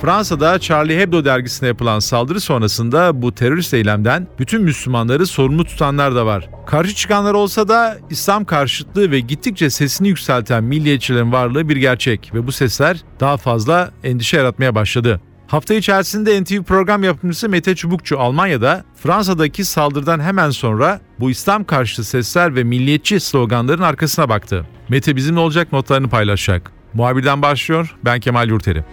Fransa'da 0.00 0.58
Charlie 0.58 0.98
Hebdo 0.98 1.24
dergisine 1.24 1.68
yapılan 1.68 1.98
saldırı 1.98 2.40
sonrasında 2.40 3.22
bu 3.22 3.34
terörist 3.34 3.74
eylemden 3.74 4.26
bütün 4.38 4.62
Müslümanları 4.62 5.26
sorumlu 5.26 5.64
tutanlar 5.64 6.14
da 6.14 6.26
var. 6.26 6.48
Karşı 6.66 6.94
çıkanlar 6.94 7.34
olsa 7.34 7.68
da 7.68 7.98
İslam 8.10 8.44
karşıtlığı 8.44 9.10
ve 9.10 9.20
gittikçe 9.20 9.70
sesini 9.70 10.08
yükselten 10.08 10.64
milliyetçilerin 10.64 11.32
varlığı 11.32 11.68
bir 11.68 11.76
gerçek 11.76 12.30
ve 12.34 12.46
bu 12.46 12.52
sesler 12.52 13.04
daha 13.20 13.36
fazla 13.36 13.90
endişe 14.04 14.36
yaratmaya 14.36 14.74
başladı. 14.74 15.20
Hafta 15.46 15.74
içerisinde 15.74 16.42
NTV 16.42 16.62
program 16.62 17.04
yapımcısı 17.04 17.48
Mete 17.48 17.74
Çubukçu 17.74 18.20
Almanya'da 18.20 18.84
Fransa'daki 19.02 19.64
saldırıdan 19.64 20.20
hemen 20.20 20.50
sonra 20.50 21.00
bu 21.20 21.30
İslam 21.30 21.64
karşıtı 21.64 22.04
sesler 22.04 22.56
ve 22.56 22.64
milliyetçi 22.64 23.20
sloganların 23.20 23.82
arkasına 23.82 24.28
baktı. 24.28 24.66
Mete 24.88 25.16
bizimle 25.16 25.40
olacak 25.40 25.72
notlarını 25.72 26.08
paylaşacak. 26.08 26.72
Muhabirden 26.94 27.42
başlıyor, 27.42 27.96
ben 28.04 28.20
Kemal 28.20 28.48
Yurteri. 28.48 28.84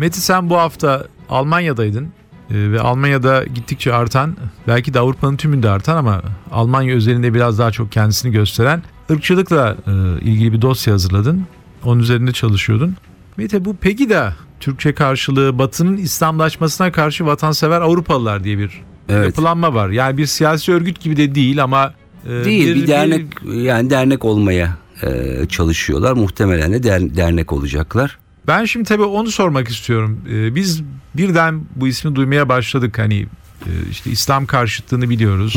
Meti 0.00 0.20
sen 0.20 0.50
bu 0.50 0.56
hafta 0.56 1.06
Almanya'daydın 1.28 2.08
Ee, 2.50 2.72
ve 2.72 2.80
Almanya'da 2.80 3.44
gittikçe 3.54 3.94
artan 3.94 4.36
belki 4.68 4.94
de 4.94 4.98
Avrupa'nın 5.00 5.36
tümünde 5.36 5.70
artan 5.70 5.96
ama 5.96 6.22
Almanya 6.52 6.94
özelinde 6.94 7.34
biraz 7.34 7.58
daha 7.58 7.70
çok 7.70 7.92
kendisini 7.92 8.32
gösteren 8.32 8.82
ırkçılıkla 9.10 9.76
e, 9.86 10.24
ilgili 10.24 10.52
bir 10.52 10.62
dosya 10.62 10.92
hazırladın. 10.94 11.44
Onun 11.84 12.00
üzerinde 12.00 12.32
çalışıyordun. 12.32 12.96
Mete 13.36 13.64
bu 13.64 13.76
Pegida 13.76 14.34
Türkçe 14.60 14.94
karşılığı 14.94 15.58
Batı'nın 15.58 15.96
İslamlaşmasına 15.96 16.92
karşı 16.92 17.26
vatansever 17.26 17.80
Avrupalılar 17.80 18.44
diye 18.44 18.58
bir 18.58 18.82
Evet. 19.08 19.26
yapılanma 19.26 19.74
var. 19.74 19.88
Yani 19.90 20.16
bir 20.18 20.26
siyasi 20.26 20.72
örgüt 20.72 21.00
gibi 21.00 21.16
de 21.16 21.34
değil 21.34 21.62
ama 21.62 21.94
e, 22.26 22.44
Değil 22.44 22.74
bir, 22.74 22.86
dernek 22.86 23.26
yani 23.52 23.90
dernek 23.90 24.24
olmaya 24.24 24.76
e, 25.02 25.46
çalışıyorlar. 25.48 26.12
Muhtemelen 26.12 26.72
de 26.72 26.82
der- 26.82 27.16
dernek 27.16 27.52
olacaklar. 27.52 28.18
Ben 28.50 28.64
şimdi 28.64 28.88
tabii 28.88 29.02
onu 29.02 29.30
sormak 29.30 29.68
istiyorum. 29.68 30.20
Ee, 30.30 30.54
biz 30.54 30.82
birden 31.16 31.64
bu 31.76 31.88
ismi 31.88 32.14
duymaya 32.14 32.48
başladık. 32.48 32.98
Hani 32.98 33.26
e, 33.66 33.70
işte 33.90 34.10
İslam 34.10 34.46
karşıtlığını 34.46 35.10
biliyoruz. 35.10 35.56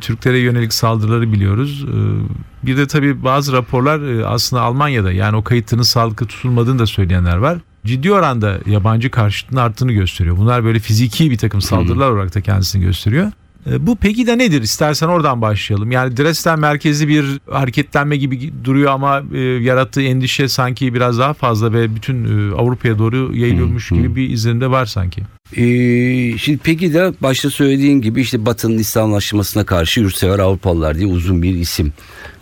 Türklere 0.00 0.38
yönelik 0.38 0.72
saldırıları 0.72 1.32
biliyoruz. 1.32 1.84
Ee, 1.88 2.66
bir 2.66 2.76
de 2.76 2.86
tabii 2.86 3.24
bazı 3.24 3.52
raporlar 3.52 4.00
e, 4.00 4.26
aslında 4.26 4.62
Almanya'da 4.62 5.12
yani 5.12 5.36
o 5.36 5.44
kayıtların 5.44 5.82
sağlıklı 5.82 6.26
tutulmadığını 6.26 6.78
da 6.78 6.86
söyleyenler 6.86 7.36
var. 7.36 7.58
Ciddi 7.86 8.12
oranda 8.12 8.58
yabancı 8.66 9.10
karşıtlığın 9.10 9.56
arttığını 9.56 9.92
gösteriyor. 9.92 10.36
Bunlar 10.36 10.64
böyle 10.64 10.78
fiziki 10.78 11.30
bir 11.30 11.38
takım 11.38 11.60
saldırılar 11.60 12.10
olarak 12.10 12.34
da 12.34 12.40
kendisini 12.40 12.82
gösteriyor. 12.84 13.32
E, 13.70 13.86
Bu 13.86 13.96
peki 13.96 14.26
de 14.26 14.38
nedir? 14.38 14.62
İstersen 14.62 15.06
oradan 15.06 15.42
başlayalım. 15.42 15.90
Yani 15.90 16.16
Dresden 16.16 16.58
merkezi 16.60 17.08
bir 17.08 17.24
hareketlenme 17.50 18.16
gibi 18.16 18.52
duruyor 18.64 18.92
ama 18.92 19.22
e, 19.34 19.38
yarattığı 19.40 20.02
endişe 20.02 20.48
sanki 20.48 20.94
biraz 20.94 21.18
daha 21.18 21.34
fazla 21.34 21.72
ve 21.72 21.94
bütün 21.96 22.24
e, 22.24 22.54
Avrupa'ya 22.54 22.98
doğru 22.98 23.36
yayılıyormuş 23.36 23.88
gibi 23.88 24.16
bir 24.16 24.30
izlenimde 24.30 24.70
var 24.70 24.86
sanki. 24.86 25.22
Ee, 25.56 26.38
şimdi 26.38 26.58
peki 26.64 26.94
de 26.94 27.12
başta 27.20 27.50
söylediğin 27.50 28.00
gibi 28.00 28.20
işte 28.20 28.46
Batı'nın 28.46 28.78
İslamlaşmasına 28.78 29.64
karşı 29.66 30.00
yurtsever 30.00 30.38
Avrupalılar 30.38 30.98
diye 30.98 31.06
uzun 31.06 31.42
bir 31.42 31.54
isim. 31.54 31.92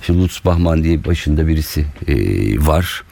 Şimdi 0.03 0.23
Lutz 0.23 0.41
Bahman 0.45 0.85
diye 0.85 1.05
başında 1.05 1.47
birisi 1.47 1.87
e, 2.06 2.15
var. 2.67 3.04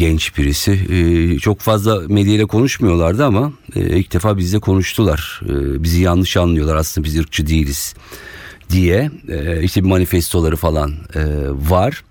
Genç 0.00 0.38
birisi. 0.38 0.72
E, 0.72 1.38
çok 1.38 1.60
fazla 1.60 2.00
medyayla 2.08 2.46
konuşmuyorlardı 2.46 3.24
ama 3.24 3.52
e, 3.76 3.80
ilk 3.80 4.12
defa 4.12 4.38
bizle 4.38 4.58
konuştular. 4.58 5.40
E, 5.44 5.82
bizi 5.82 6.02
yanlış 6.02 6.36
anlıyorlar 6.36 6.76
aslında 6.76 7.04
biz 7.04 7.18
ırkçı 7.18 7.46
değiliz 7.46 7.94
diye. 8.70 9.10
E, 9.28 9.62
işte 9.62 9.84
bir 9.84 9.88
manifestoları 9.88 10.56
falan 10.56 10.90
e, 11.14 11.22
var. 11.70 12.04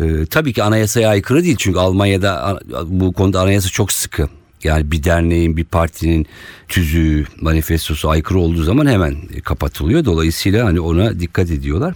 E, 0.00 0.26
tabii 0.26 0.52
ki 0.52 0.62
anayasaya 0.62 1.08
aykırı 1.08 1.44
değil 1.44 1.56
çünkü 1.58 1.78
Almanya'da 1.78 2.60
bu 2.86 3.12
konuda 3.12 3.40
anayasa 3.40 3.68
çok 3.68 3.92
sıkı. 3.92 4.28
Yani 4.64 4.90
bir 4.90 5.04
derneğin, 5.04 5.56
bir 5.56 5.64
partinin 5.64 6.26
tüzüğü, 6.68 7.26
manifestosu 7.40 8.10
aykırı 8.10 8.38
olduğu 8.38 8.62
zaman 8.62 8.86
hemen 8.86 9.16
kapatılıyor. 9.44 10.04
Dolayısıyla 10.04 10.66
hani 10.66 10.80
ona 10.80 11.20
dikkat 11.20 11.50
ediyorlar. 11.50 11.94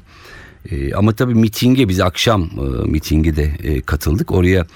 E, 0.70 0.94
ama 0.94 1.12
tabii 1.12 1.34
mitinge 1.34 1.88
biz 1.88 2.00
akşam 2.00 2.42
e, 2.42 2.90
mitinge 2.90 3.36
de 3.36 3.52
e, 3.62 3.80
katıldık. 3.80 4.32
Oraya 4.32 4.66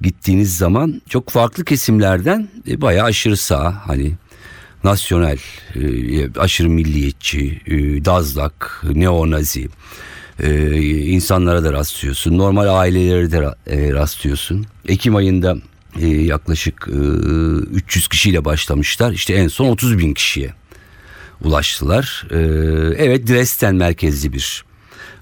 gittiğiniz 0.00 0.56
zaman 0.56 1.02
çok 1.08 1.30
farklı 1.30 1.64
kesimlerden 1.64 2.48
e, 2.68 2.80
bayağı 2.80 3.06
aşırı 3.06 3.36
sağ 3.36 3.86
hani 3.86 4.12
nasyonel, 4.84 5.38
e, 5.74 6.40
aşırı 6.40 6.68
milliyetçi, 6.68 7.60
e, 7.66 8.04
dazlak, 8.04 8.82
neonazi 8.94 9.68
e, 10.42 10.76
insanlara 11.06 11.64
da 11.64 11.72
rastlıyorsun. 11.72 12.38
Normal 12.38 12.80
ailelere 12.80 13.32
de 13.32 13.54
e, 13.66 13.92
rastlıyorsun. 13.92 14.66
Ekim 14.88 15.16
ayında 15.16 15.56
e, 16.00 16.06
yaklaşık 16.06 16.88
e, 16.88 16.96
300 17.76 18.08
kişiyle 18.08 18.44
başlamışlar. 18.44 19.12
İşte 19.12 19.34
en 19.34 19.48
son 19.48 19.68
30 19.68 19.98
bin 19.98 20.14
kişiye 20.14 20.54
ulaştılar. 21.44 22.26
E, 22.30 22.36
evet 23.04 23.28
Dresden 23.28 23.74
merkezli 23.74 24.32
bir 24.32 24.64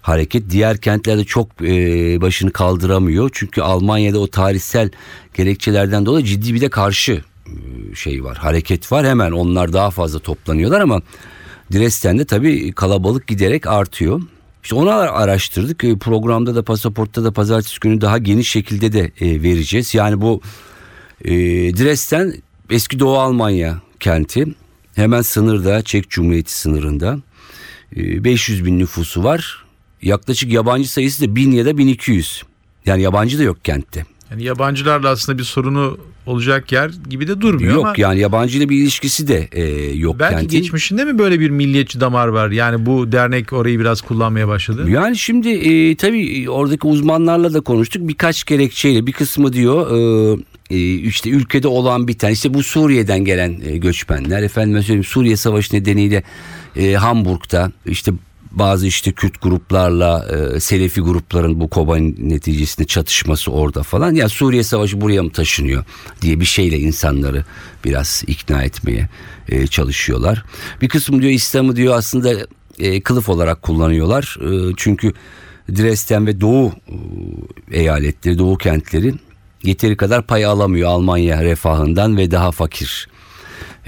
hareket. 0.03 0.51
Diğer 0.51 0.77
kentlerde 0.77 1.25
çok 1.25 1.49
e, 1.63 2.21
başını 2.21 2.53
kaldıramıyor. 2.53 3.31
Çünkü 3.33 3.61
Almanya'da 3.63 4.19
o 4.19 4.27
tarihsel 4.27 4.91
gerekçelerden 5.35 6.07
dolayı 6.07 6.25
ciddi 6.25 6.55
bir 6.55 6.61
de 6.61 6.71
karşı 6.71 7.23
e, 7.47 7.95
şey 7.95 8.25
var. 8.25 8.37
Hareket 8.37 8.93
var. 8.93 9.07
Hemen 9.07 9.33
onlar 9.33 9.73
daha 9.73 9.91
fazla 9.91 10.19
toplanıyorlar 10.19 10.81
ama 10.81 11.03
Dresden'de 11.73 12.25
tabii 12.25 12.73
kalabalık 12.73 13.27
giderek 13.27 13.67
artıyor. 13.67 14.21
İşte 14.63 14.75
onu 14.75 14.91
araştırdık. 14.91 15.85
E, 15.85 15.99
Programda 15.99 16.55
da 16.55 16.63
pasaportta 16.63 17.25
da 17.25 17.33
pazartesi 17.33 17.81
günü 17.81 18.01
daha 18.01 18.19
geniş 18.19 18.51
şekilde 18.51 18.93
de 18.93 19.13
e, 19.21 19.43
vereceğiz. 19.43 19.95
Yani 19.95 20.21
bu 20.21 20.41
e, 21.25 21.33
Dresden 21.77 22.35
eski 22.71 22.99
Doğu 22.99 23.19
Almanya 23.19 23.81
kenti. 24.01 24.47
Hemen 24.95 25.23
sınırda 25.23 25.83
Çek 25.83 26.11
Cumhuriyeti 26.11 26.59
sınırında. 26.59 27.19
E, 27.97 28.25
500 28.25 28.65
bin 28.65 28.79
nüfusu 28.79 29.25
var. 29.25 29.62
Yaklaşık 30.03 30.53
yabancı 30.53 30.93
sayısı 30.93 31.23
da 31.23 31.37
1000 31.37 31.51
ya 31.51 31.65
da 31.65 31.79
1200. 31.79 32.43
Yani 32.87 33.03
yabancı 33.03 33.39
da 33.39 33.43
yok 33.43 33.65
kentte. 33.65 34.07
Yani 34.31 34.45
yabancılarla 34.45 35.09
aslında 35.09 35.39
bir 35.39 35.45
sorunu 35.45 35.99
olacak 36.27 36.73
yer 36.73 36.91
gibi 37.11 37.29
de 37.29 37.41
durmuyor 37.41 37.75
Yok 37.75 37.85
ama 37.85 37.95
yani 37.97 38.21
yabancıyla 38.21 38.69
bir 38.69 38.77
ilişkisi 38.77 39.29
de 39.29 39.49
e, 39.53 39.95
yok 39.97 40.17
belki 40.19 40.35
kentin. 40.35 40.59
geçmişinde 40.59 41.05
mi 41.05 41.19
böyle 41.19 41.41
bir 41.41 41.51
milliyetçi 41.51 42.01
damar 42.01 42.29
var? 42.29 42.51
Yani 42.51 42.87
bu 42.87 43.13
dernek 43.13 43.53
orayı 43.53 43.81
biraz 43.81 44.01
kullanmaya 44.01 44.49
başladı. 44.49 44.91
Yani 44.91 45.17
şimdi 45.17 45.49
e, 45.49 45.97
tabii 45.97 46.51
oradaki 46.51 46.87
uzmanlarla 46.87 47.55
da 47.55 47.61
konuştuk. 47.61 48.09
Birkaç 48.09 48.45
gerekçeyle 48.45 49.07
bir 49.07 49.13
kısmı 49.13 49.53
diyor 49.53 49.91
e, 49.91 50.43
e, 50.71 50.95
işte 50.95 51.31
ülkede 51.31 51.69
olan 51.69 52.09
biten 52.09 52.31
işte 52.31 52.55
bu 52.55 52.63
Suriye'den 52.63 53.25
gelen 53.25 53.61
e, 53.65 53.77
göçmenler 53.77 54.43
efendim 54.43 54.83
söyleyeyim 54.83 55.05
Suriye 55.05 55.37
Savaşı 55.37 55.77
nedeniyle 55.77 56.23
e, 56.77 56.93
Hamburg'da 56.93 57.73
işte 57.87 58.13
bazı 58.53 58.87
işte 58.87 59.13
Kürt 59.13 59.43
gruplarla 59.43 60.27
e, 60.57 60.61
Selefi 60.61 61.01
grupların 61.01 61.61
bu 61.61 61.69
Kobani 61.69 62.29
neticesinde 62.29 62.87
çatışması 62.87 63.53
orada 63.53 63.83
falan. 63.83 64.15
Ya 64.15 64.29
Suriye 64.29 64.63
Savaşı 64.63 65.01
buraya 65.01 65.23
mı 65.23 65.33
taşınıyor 65.33 65.85
diye 66.23 66.41
bir 66.41 66.45
şeyle 66.45 66.79
insanları 66.79 67.45
biraz 67.85 68.25
ikna 68.27 68.63
etmeye 68.63 69.09
e, 69.49 69.67
çalışıyorlar. 69.67 70.45
Bir 70.83 70.89
kısım 70.89 71.23
diyor 71.23 71.33
İslam'ı 71.33 71.77
diyor 71.77 71.95
aslında 71.97 72.47
e, 72.79 73.01
kılıf 73.01 73.29
olarak 73.29 73.63
kullanıyorlar. 73.63 74.39
E, 74.41 74.75
çünkü 74.77 75.13
Dresden 75.69 76.27
ve 76.27 76.41
Doğu 76.41 76.73
e, 77.71 77.81
eyaletleri, 77.81 78.39
Doğu 78.39 78.59
kentleri 78.59 79.15
yeteri 79.63 79.97
kadar 79.97 80.27
pay 80.27 80.45
alamıyor 80.45 80.89
Almanya 80.89 81.45
refahından 81.45 82.17
ve 82.17 82.31
daha 82.31 82.51
fakir. 82.51 83.09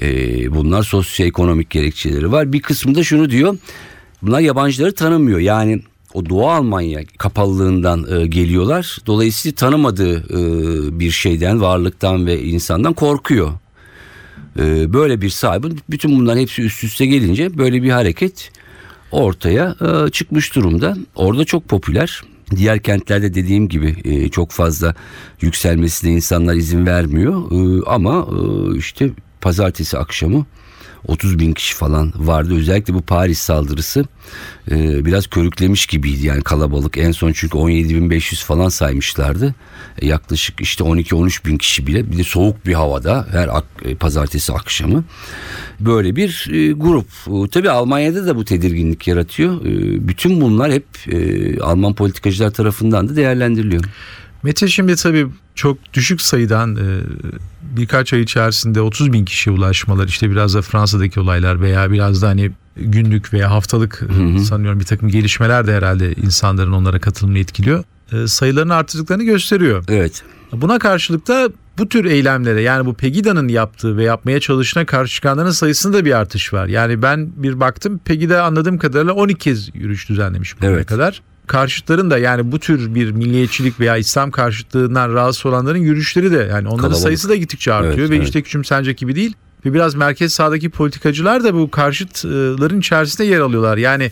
E, 0.03 0.07
bunlar 0.55 0.83
sosyoekonomik 0.83 1.71
gerekçeleri 1.71 2.33
var. 2.33 2.53
Bir 2.53 2.63
kısmı 2.63 2.95
da 2.95 3.05
şunu 3.05 3.31
diyor. 3.31 3.57
Bunlar 4.25 4.41
yabancıları 4.41 4.95
tanımıyor. 4.95 5.39
Yani 5.39 5.83
o 6.15 6.29
Doğu 6.29 6.51
Almanya 6.51 7.01
kapalılığından 7.19 8.07
e, 8.11 8.27
geliyorlar. 8.27 8.99
Dolayısıyla 9.07 9.55
tanımadığı 9.55 10.19
e, 10.19 11.01
bir 11.01 11.11
şeyden, 11.11 11.61
varlıktan 11.61 12.27
ve 12.27 12.43
insandan 12.43 12.93
korkuyor. 12.93 13.53
E, 14.59 14.93
böyle 14.93 15.21
bir 15.21 15.31
sahibi. 15.31 15.67
Bütün 15.91 16.21
bunların 16.21 16.41
hepsi 16.41 16.63
üst 16.63 16.85
üste 16.85 17.07
gelince 17.07 17.59
böyle 17.59 17.83
bir 17.83 17.91
hareket 17.91 18.51
ortaya 19.11 19.77
e, 19.81 20.11
çıkmış 20.11 20.55
durumda. 20.55 20.97
Orada 21.15 21.45
çok 21.45 21.69
popüler. 21.69 22.23
Diğer 22.57 22.79
kentlerde 22.79 23.35
dediğim 23.35 23.69
gibi 23.69 23.97
e, 24.05 24.29
çok 24.29 24.51
fazla 24.51 24.95
yükselmesine 25.41 26.13
insanlar 26.13 26.55
izin 26.55 26.87
vermiyor. 26.87 27.43
E, 27.53 27.83
ama 27.87 28.27
e, 28.33 28.77
işte 28.79 29.11
pazartesi 29.41 29.99
akşamı 29.99 30.47
30 31.09 31.39
bin 31.39 31.53
kişi 31.53 31.75
falan 31.75 32.13
vardı. 32.17 32.55
Özellikle 32.57 32.95
bu 32.95 33.03
Paris 33.03 33.39
saldırısı 33.39 34.05
e, 34.71 35.05
biraz 35.05 35.27
körüklemiş 35.27 35.87
gibiydi 35.87 36.27
yani 36.27 36.43
kalabalık. 36.43 36.99
En 36.99 37.13
son 37.13 37.33
çünkü 37.33 37.59
17.500 37.59 38.45
falan 38.45 38.69
saymışlardı. 38.69 39.55
E, 39.99 40.07
yaklaşık 40.07 40.61
işte 40.61 40.85
12-13 40.85 41.47
bin 41.47 41.59
kişi 41.59 41.87
bile 41.87 42.13
bir 42.13 42.19
de 42.19 42.25
soğuk 42.25 42.67
bir 42.67 42.75
havada 42.75 43.27
her 43.33 43.49
ak- 43.49 43.83
e, 43.85 43.95
pazartesi 43.95 44.53
akşamı. 44.53 45.05
Böyle 45.81 46.17
bir 46.17 46.49
e, 46.53 46.73
grup. 46.73 47.07
E, 47.27 47.49
tabii 47.51 47.71
Almanya'da 47.71 48.27
da 48.27 48.37
bu 48.37 48.45
tedirginlik 48.45 49.09
yaratıyor. 49.09 49.61
E, 49.65 50.09
bütün 50.09 50.41
bunlar 50.41 50.73
hep 50.73 50.85
e, 51.13 51.61
Alman 51.61 51.95
politikacılar 51.95 52.51
tarafından 52.51 53.09
da 53.09 53.17
değerlendiriliyor. 53.17 53.85
Mete 54.45 54.69
şimdi 54.69 54.97
tabii 54.97 55.27
çok 55.55 55.79
düşük 55.95 56.21
sayıdan 56.21 56.77
e, 56.77 57.01
birkaç 57.63 58.13
ay 58.13 58.21
içerisinde 58.21 58.81
30 58.81 59.13
bin 59.13 59.25
kişiye 59.25 59.57
ulaşmalar 59.57 60.09
işte 60.09 60.31
biraz 60.31 60.55
da 60.55 60.63
Fransa'daki 60.63 61.21
olaylar 61.21 61.61
veya 61.61 61.91
biraz 61.91 62.23
da 62.23 62.29
hani 62.29 62.51
günlük 62.77 63.33
veya 63.33 63.51
haftalık 63.51 64.03
e, 64.35 64.39
sanıyorum 64.39 64.81
bir 64.81 64.85
takım 64.85 65.09
gelişmeler 65.09 65.67
de 65.67 65.75
herhalde 65.77 66.13
insanların 66.13 66.73
onlara 66.73 67.01
katılımını 67.01 67.39
etkiliyor. 67.39 67.85
E, 68.13 68.27
sayılarını 68.27 68.75
artırdıklarını 68.75 69.25
gösteriyor. 69.25 69.85
Evet. 69.89 70.23
Buna 70.53 70.79
karşılık 70.79 71.29
da 71.29 71.49
bu 71.79 71.89
tür 71.89 72.05
eylemlere 72.05 72.63
yani 72.63 72.87
bu 72.87 72.95
Pegida'nın 72.95 73.49
yaptığı 73.49 73.97
ve 73.97 74.05
yapmaya 74.05 74.41
çalışına 74.41 74.87
karşı 74.87 75.15
çıkanların 75.15 75.51
sayısında 75.51 76.05
bir 76.05 76.13
artış 76.13 76.53
var. 76.53 76.67
Yani 76.67 77.03
ben 77.03 77.33
bir 77.37 77.61
baktım 77.61 78.01
Pegida 78.05 78.45
anladığım 78.45 78.79
kadarıyla 78.79 79.13
12 79.13 79.39
kez 79.39 79.75
yürüyüş 79.75 80.09
düzenlemiş 80.09 80.57
bugüne 80.57 80.71
Evet. 80.71 80.87
kadar. 80.87 81.23
Karşıtların 81.47 82.11
da 82.11 82.19
yani 82.19 82.53
bu 82.53 82.59
tür 82.59 82.95
bir 82.95 83.11
milliyetçilik 83.11 83.81
veya 83.81 83.97
İslam 83.97 84.31
karşıtlığından 84.31 85.15
rahatsız 85.15 85.47
olanların 85.47 85.79
yürüyüşleri 85.79 86.33
de 86.33 86.37
yani 86.37 86.69
onların 86.69 86.77
Kalabalık. 86.77 87.03
sayısı 87.03 87.29
da 87.29 87.37
gittikçe 87.37 87.73
artıyor 87.73 87.99
Evet, 87.99 88.11
ve 88.11 88.17
evet. 88.17 88.27
işte 88.27 88.43
küçümsenecek 88.43 88.99
gibi 88.99 89.17
değil. 89.17 89.35
Ve 89.65 89.75
biraz 89.75 89.95
merkez 89.95 90.35
sağdaki 90.35 90.71
politikacılar 90.71 91.45
da 91.45 91.55
bu 91.55 91.71
karşıtların 91.71 92.81
içerisinde 92.81 93.27
yer 93.29 93.41
alıyorlar. 93.41 93.77
Yani 93.77 94.11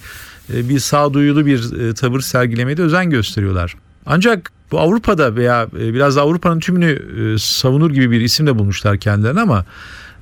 e, 0.55 0.69
bir 0.69 0.79
sağduyulu 0.79 1.46
bir 1.46 1.88
e, 1.88 1.94
tavır 1.94 2.20
sergilemeye 2.20 2.76
de 2.76 2.82
özen 2.82 3.11
gösteriyorlar. 3.11 3.75
Ancak 4.06 4.52
bu 4.73 4.81
Avrupa'da 4.81 5.37
veya 5.37 5.67
e, 5.81 5.94
biraz 5.94 6.17
Avrupa'nın 6.19 6.61
tümünü 6.61 6.99
savunur 7.38 7.90
gibi 7.90 8.11
bir 8.11 8.20
isim 8.20 8.46
de 8.46 8.58
bulmuşlar 8.58 8.99
kendilerine 8.99 9.40
ama 9.40 9.64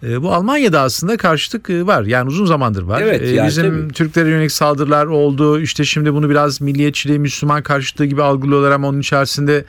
bu 0.03 0.33
Almanya'da 0.33 0.81
aslında 0.81 1.17
karşıtlık 1.17 1.71
e, 1.71 1.87
var. 1.87 2.05
Yani 2.05 2.29
uzun 2.29 2.47
zamandır 2.47 2.83
var. 2.83 3.03
Evet, 3.03 3.23
E, 3.23 3.29
yani 3.29 3.49
Bizim 3.49 3.83
tabii. 3.83 3.93
Türklere 3.93 4.31
yönelik 4.31 4.53
saldırılar 4.53 5.07
oldu. 5.07 5.61
İşte 5.61 5.85
şimdi 5.85 6.15
bunu 6.15 6.31
biraz 6.31 6.61
milliyetçiliği, 6.61 7.19
Müslüman 7.19 7.63
karşıtlığı 7.63 8.07
gibi 8.07 8.23
algılıyorlar 8.23 8.71
ama 8.71 8.89
onun 8.89 9.01
içerisinde 9.01 9.65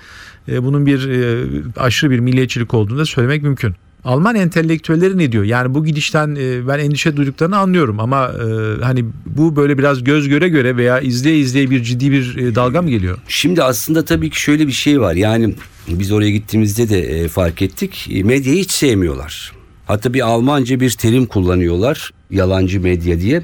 e, 0.49 0.63
bunun 0.63 0.85
bir 0.85 1.09
e, 1.09 1.43
aşırı 1.77 2.11
bir 2.11 2.19
milliyetçilik 2.19 2.73
olduğunu 2.73 2.97
da 2.99 3.05
söylemek 3.05 3.43
mümkün. 3.43 3.75
Alman 4.03 4.35
entelektüelleri 4.35 5.17
ne 5.17 5.31
diyor? 5.31 5.43
Yani 5.43 5.73
bu 5.73 5.85
gidişten 5.85 6.35
e, 6.39 6.67
ben 6.67 6.79
endişe 6.79 7.17
duyduklarını 7.17 7.57
anlıyorum 7.57 7.99
ama 7.99 8.27
e, 8.27 8.83
hani 8.83 9.05
bu 9.25 9.55
böyle 9.55 9.77
biraz 9.77 10.03
göz 10.03 10.29
göre 10.29 10.49
göre 10.49 10.77
veya 10.77 10.99
izleye 10.99 11.37
izleye 11.37 11.69
bir 11.69 11.83
ciddi 11.83 12.11
bir 12.11 12.37
e, 12.37 12.55
dalga 12.55 12.81
mı 12.81 12.89
geliyor? 12.89 13.17
Şimdi 13.27 13.63
aslında 13.63 14.05
tabii 14.05 14.29
ki 14.29 14.41
şöyle 14.41 14.67
bir 14.67 14.71
şey 14.71 15.01
var. 15.01 15.13
Yani 15.13 15.55
biz 15.87 16.11
oraya 16.11 16.31
gittiğimizde 16.31 16.89
de 16.89 16.99
e, 16.99 17.27
fark 17.27 17.61
ettik. 17.61 18.07
E, 18.11 18.23
Medyayı 18.23 18.59
hiç 18.59 18.71
sevmiyorlar. 18.71 19.60
Hatta 19.85 20.13
bir 20.13 20.21
Almanca 20.21 20.79
bir 20.79 20.89
terim 20.89 21.25
kullanıyorlar. 21.25 22.11
Yalancı 22.31 22.81
medya 22.81 23.19
diye. 23.19 23.43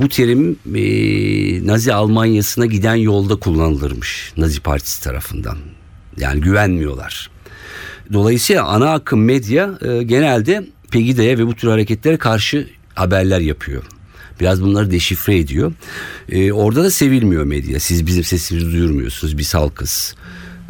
Bu 0.00 0.08
terim 0.08 0.56
e, 0.74 1.66
Nazi 1.66 1.94
Almanyası'na 1.94 2.66
giden 2.66 2.94
yolda 2.94 3.36
kullanılırmış. 3.36 4.32
Nazi 4.36 4.60
Partisi 4.60 5.02
tarafından. 5.02 5.58
Yani 6.16 6.40
güvenmiyorlar. 6.40 7.30
Dolayısıyla 8.12 8.64
ana 8.64 8.92
akım 8.92 9.24
medya 9.24 9.78
e, 9.82 10.02
genelde 10.02 10.66
Pegida'ya 10.90 11.38
ve 11.38 11.46
bu 11.46 11.54
tür 11.54 11.68
hareketlere 11.68 12.16
karşı 12.16 12.68
haberler 12.94 13.40
yapıyor. 13.40 13.82
Biraz 14.40 14.62
bunları 14.62 14.90
deşifre 14.90 15.38
ediyor. 15.38 15.72
E, 16.28 16.52
orada 16.52 16.84
da 16.84 16.90
sevilmiyor 16.90 17.44
medya. 17.44 17.80
Siz 17.80 18.06
bizim 18.06 18.24
sesimizi 18.24 18.72
duyurmuyorsunuz. 18.72 19.38
Biz 19.38 19.54
halkız. 19.54 20.14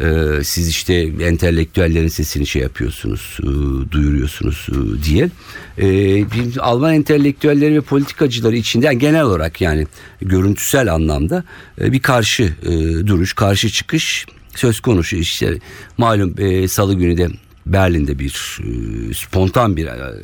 E, 0.00 0.44
siz 0.44 0.68
işte 0.68 0.94
entelektüellerin 1.20 2.08
sesini 2.08 2.46
şey 2.46 2.62
yapıyorsunuz, 2.62 3.38
e, 3.42 3.46
duyuruyorsunuz 3.92 4.66
e, 4.70 5.04
diye. 5.04 5.30
E, 5.78 6.60
Alman 6.60 6.94
entelektüelleri 6.94 7.74
ve 7.74 7.80
politikacıları 7.80 8.56
içinde 8.56 8.86
yani 8.86 8.98
genel 8.98 9.22
olarak 9.22 9.60
yani 9.60 9.86
görüntüsel 10.22 10.94
anlamda 10.94 11.44
e, 11.80 11.92
bir 11.92 12.00
karşı 12.00 12.52
e, 12.62 12.70
duruş, 13.06 13.32
karşı 13.32 13.70
çıkış 13.70 14.26
söz 14.54 14.80
konusu 14.80 15.16
işte 15.16 15.58
malum 15.98 16.34
e, 16.38 16.68
salı 16.68 16.94
günü 16.94 17.16
de 17.16 17.28
Berlin'de 17.66 18.18
bir 18.18 18.58
e, 18.60 19.14
spontan 19.14 19.76
bir 19.76 19.86
e, 19.86 20.14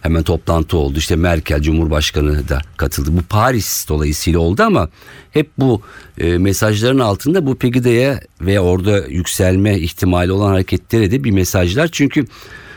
hemen 0.00 0.22
toplantı 0.22 0.76
oldu. 0.76 0.98
İşte 0.98 1.16
Merkel 1.16 1.62
Cumhurbaşkanı 1.62 2.48
da 2.48 2.60
katıldı. 2.76 3.10
Bu 3.12 3.22
Paris 3.22 3.88
dolayısıyla 3.88 4.40
oldu 4.40 4.62
ama 4.62 4.88
hep 5.30 5.50
bu 5.58 5.82
e, 6.18 6.38
mesajların 6.38 6.98
altında 6.98 7.46
bu 7.46 7.54
Pegida'ya 7.54 8.20
ve 8.40 8.60
orada 8.60 9.06
yükselme 9.06 9.78
ihtimali 9.78 10.32
olan 10.32 10.48
hareketlere 10.48 11.10
de 11.10 11.24
bir 11.24 11.30
mesajlar. 11.30 11.88
Çünkü 11.92 12.26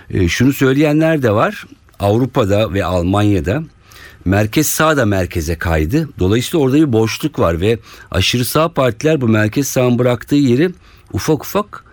e, 0.10 0.28
şunu 0.28 0.54
söyleyenler 0.54 1.24
de 1.24 1.32
var. 1.32 1.66
Avrupa'da 2.00 2.74
ve 2.74 2.86
Almanya'da 2.86 3.64
merkez 4.26 4.68
sağ 4.68 4.98
da 4.98 5.06
merkeze 5.06 5.56
kaydı. 5.56 6.10
Dolayısıyla 6.20 6.66
orada 6.66 6.78
bir 6.78 6.94
boşluk 6.94 7.40
var 7.40 7.62
ve 7.62 7.80
aşırı 8.12 8.46
sağ 8.46 8.70
partiler 8.70 9.22
bu 9.22 9.28
merkez 9.28 9.68
sağın 9.68 10.00
bıraktığı 10.00 10.36
yeri 10.36 10.70
ufak 11.14 11.44
ufak 11.46 11.84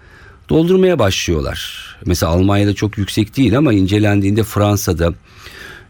doldurmaya 0.50 0.98
başlıyorlar. 0.98 1.90
Mesela 2.06 2.32
Almanya'da 2.32 2.74
çok 2.74 2.98
yüksek 2.98 3.36
değil 3.36 3.58
ama 3.58 3.72
incelendiğinde 3.72 4.42
Fransa'da, 4.42 5.14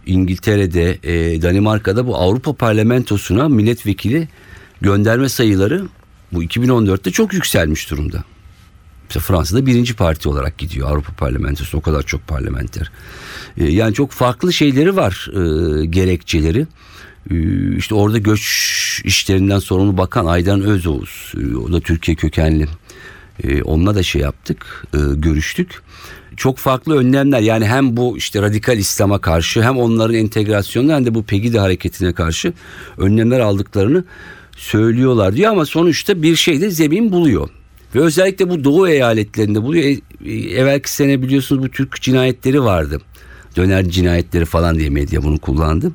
İngiltere'de, 0.07 0.99
e, 1.03 1.43
Danimarka'da 1.43 2.07
bu 2.07 2.17
Avrupa 2.17 2.53
Parlamentosu'na 2.53 3.49
milletvekili 3.49 4.29
gönderme 4.81 5.29
sayıları 5.29 5.83
bu 6.33 6.45
2014'te 6.45 7.11
çok 7.11 7.33
yükselmiş 7.33 7.91
durumda. 7.91 8.25
Mesela 9.09 9.23
Fransa'da 9.23 9.67
birinci 9.67 9.97
parti 9.97 10.29
olarak 10.29 10.59
gidiyor 10.59 10.91
Avrupa 10.91 11.13
Parlamentosu 11.13 11.79
o 11.79 11.81
kadar 11.81 12.03
çok 12.03 12.29
parlamenter. 12.29 12.91
E, 13.57 13.65
yani 13.65 13.95
çok 13.95 14.11
farklı 14.11 14.53
şeyleri 14.53 14.97
var 14.97 15.29
e, 15.33 15.87
gerekçeleri. 15.87 16.67
E, 17.31 17.37
işte 17.77 17.95
orada 17.95 18.19
göç 18.19 18.41
işlerinden 19.05 19.59
sorumlu 19.59 19.99
bakan 19.99 20.27
Aydan 20.27 20.61
Özoğuz. 20.61 21.33
E, 21.37 21.57
o 21.57 21.73
da 21.73 21.81
Türkiye 21.81 22.15
kökenli. 22.15 22.69
E, 23.45 23.63
onunla 23.63 23.95
da 23.95 24.03
şey 24.03 24.23
yaptık, 24.23 24.87
e, 24.95 24.99
görüştük. 25.15 25.83
Çok 26.37 26.59
farklı 26.59 26.99
önlemler 26.99 27.41
yani 27.41 27.67
hem 27.67 27.97
bu 27.97 28.17
işte 28.17 28.43
radikal 28.43 28.79
İslam'a 28.79 29.21
karşı 29.21 29.63
hem 29.63 29.79
onların 29.79 30.15
entegrasyonuna 30.15 30.95
hem 30.95 31.07
de 31.07 31.15
bu 31.15 31.23
Pegida 31.23 31.63
hareketine 31.63 32.13
karşı 32.13 32.53
önlemler 32.99 33.41
aldıklarını 33.41 34.05
söylüyorlar 34.57 35.37
diyor 35.37 35.51
ama 35.51 35.67
sonuçta 35.67 36.23
bir 36.23 36.37
şey 36.37 36.61
de 36.61 36.71
zemin 36.71 37.13
buluyor. 37.13 37.49
Ve 37.95 38.01
özellikle 38.01 38.51
bu 38.51 38.65
Doğu 38.65 38.89
eyaletlerinde 38.89 39.63
buluyor. 39.63 39.85
E, 39.85 39.99
e, 40.25 40.61
evvelki 40.61 40.93
sene 40.93 41.23
biliyorsunuz 41.23 41.63
bu 41.63 41.69
Türk 41.69 42.03
cinayetleri 42.03 42.63
vardı. 42.63 43.01
Döner 43.57 43.89
cinayetleri 43.89 44.45
falan 44.45 44.79
diye 44.79 44.91
medya 44.91 45.23
bunu 45.23 45.39
kullandı. 45.39 45.93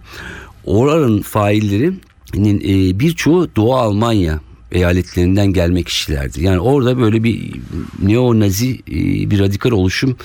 Oranın 0.65 1.21
faillerinin 1.21 2.59
e, 2.59 2.99
birçoğu 2.99 3.49
Doğu 3.55 3.75
Almanya 3.75 4.39
eyaletlerinden 4.75 5.47
gelme 5.53 5.83
kişilerdi. 5.83 6.43
Yani 6.43 6.59
orada 6.59 6.97
böyle 6.97 7.23
bir 7.23 7.51
neo-nazi 8.03 8.75
e, 8.87 9.29
bir 9.31 9.39
radikal 9.39 9.71
oluşum 9.71 10.15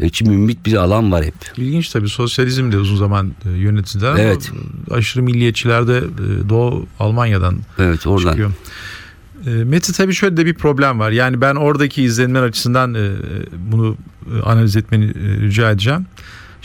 için 0.00 0.30
mümbit 0.30 0.66
bir 0.66 0.74
alan 0.74 1.12
var 1.12 1.24
hep. 1.24 1.34
İlginç 1.56 1.88
tabii 1.88 2.08
sosyalizm 2.08 2.72
de 2.72 2.78
uzun 2.78 2.96
zaman 2.96 3.32
e, 3.46 3.50
yönetildi 3.50 4.06
ama 4.06 4.18
Evet. 4.20 4.50
aşırı 4.90 5.22
milliyetçiler 5.22 5.88
de 5.88 5.98
e, 5.98 6.48
Doğu 6.48 6.86
Almanya'dan 6.98 7.58
Evet 7.78 8.06
oradan. 8.06 8.28
çıkıyor. 8.30 8.52
E, 9.46 9.50
Mete 9.50 9.92
tabii 9.92 10.14
şöyle 10.14 10.36
de 10.36 10.46
bir 10.46 10.54
problem 10.54 10.98
var. 10.98 11.10
Yani 11.10 11.40
ben 11.40 11.54
oradaki 11.54 12.02
izlenimler 12.02 12.42
açısından 12.42 12.94
e, 12.94 13.10
bunu 13.70 13.96
e, 14.36 14.40
analiz 14.42 14.76
etmeni 14.76 15.04
e, 15.04 15.40
rica 15.40 15.70
edeceğim. 15.70 16.06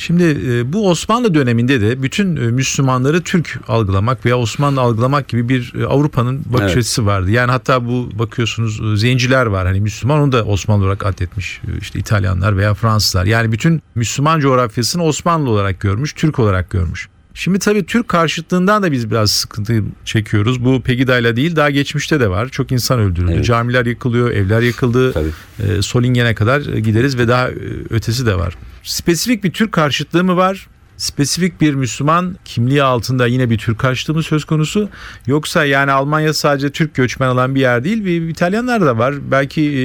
Şimdi 0.02 0.24
e, 0.24 0.74
bu 0.74 0.90
Osmanlı 0.90 1.34
döneminde 1.34 1.82
de 1.82 2.04
bütün 2.04 2.36
e, 2.36 2.40
Müslümanları 2.40 3.22
Türk 3.22 3.60
algılamak 3.68 4.26
veya 4.26 4.38
Osmanlı 4.38 4.82
algılamak 4.82 5.28
gibi 5.28 5.50
bir 5.50 5.74
e, 5.80 5.86
Avrupa'nın 5.86 6.42
bakış 6.46 6.66
Evet. 6.66 6.78
açısı 6.78 7.06
vardı. 7.06 7.32
Yani 7.32 7.52
hatta 7.52 7.86
bu 7.86 8.10
bakıyorsunuz 8.20 9.02
zenciler 9.02 9.46
var 9.46 9.68
hani 9.68 9.82
Müslüman 9.82 10.20
onu 10.20 10.32
da 10.32 10.44
Osmanlı 10.44 10.84
olarak 10.84 11.06
adetmiş. 11.06 11.62
İşte 11.82 12.00
İtalyanlar 12.00 12.58
veya 12.58 12.74
Fransızlar. 12.74 13.26
Yani 13.26 13.52
bütün 13.52 13.82
Müslüman 13.96 14.40
coğrafyasını 14.40 15.04
Osmanlı 15.04 15.50
olarak 15.50 15.80
görmüş, 15.80 16.14
Türk 16.14 16.40
olarak 16.40 16.70
görmüş. 16.70 17.08
Şimdi 17.34 17.60
tabii 17.60 17.86
Türk 17.86 18.08
karşıtlığından 18.08 18.84
da 18.84 18.92
biz 18.92 19.12
biraz 19.12 19.32
sıkıntı 19.32 19.84
çekiyoruz. 20.06 20.66
Bu 20.66 20.82
Pegida'yla 20.82 21.36
değil 21.36 21.56
daha 21.56 21.70
geçmişte 21.70 22.20
de 22.20 22.30
var. 22.30 22.50
Çok 22.50 22.72
insan 22.72 23.00
öldürüldü. 23.00 23.32
Evet. 23.36 23.46
Camiler 23.46 23.86
yıkılıyor, 23.86 24.32
evler 24.32 24.62
yıkıldı. 24.62 25.14
Tabii. 25.14 25.30
E, 25.60 25.82
Solingen'e 25.82 26.36
kadar 26.36 26.62
gideriz 26.62 27.18
ve 27.18 27.28
daha 27.28 27.50
ötesi 27.90 28.26
de 28.26 28.36
var. 28.36 28.58
Spesifik 28.84 29.44
bir 29.44 29.52
Türk 29.52 29.72
karşıtlığı 29.72 30.24
mı 30.24 30.38
var? 30.38 30.68
spesifik 31.02 31.62
bir 31.62 31.74
Müslüman 31.74 32.36
kimliği 32.46 32.84
altında 32.84 33.28
yine 33.28 33.50
bir 33.50 33.58
Türk 33.58 33.80
karşıtlığı 33.80 34.14
mı 34.14 34.24
söz 34.24 34.46
konusu 34.46 34.90
yoksa 35.28 35.66
yani 35.66 35.92
Almanya 35.92 36.34
sadece 36.34 36.70
Türk 36.70 36.96
göçmen 36.96 37.28
alan 37.28 37.56
bir 37.56 37.60
yer 37.60 37.84
değil 37.84 38.06
bir 38.06 38.30
İtalyanlar 38.30 38.82
da 38.82 38.98
var 38.98 39.16
belki 39.32 39.62
e, 39.62 39.84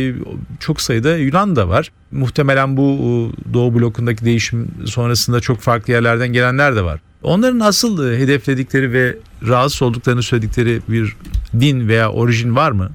çok 0.61 0.81
sayıda 0.81 1.17
Yunan 1.17 1.57
da 1.57 1.69
var 1.69 1.93
muhtemelen 2.13 2.77
bu 2.77 2.83
e, 2.83 3.55
Doğu 3.55 3.75
blokundaki 3.75 4.25
değişim 4.25 4.69
sonrasında 4.87 5.41
çok 5.41 5.61
farklı 5.61 5.93
yerlerden 5.93 6.33
gelenler 6.33 6.77
de 6.77 6.83
var. 6.83 7.01
Onların 7.23 7.61
asıl 7.61 8.13
e, 8.13 8.19
hedefledikleri 8.19 8.93
ve 8.93 9.17
rahatsız 9.49 9.83
olduklarını 9.83 10.23
söyledikleri 10.23 10.81
bir 10.89 11.17
din 11.61 11.89
veya 11.89 12.13
orijin 12.13 12.57
var 12.57 12.71
mı? 12.71 12.91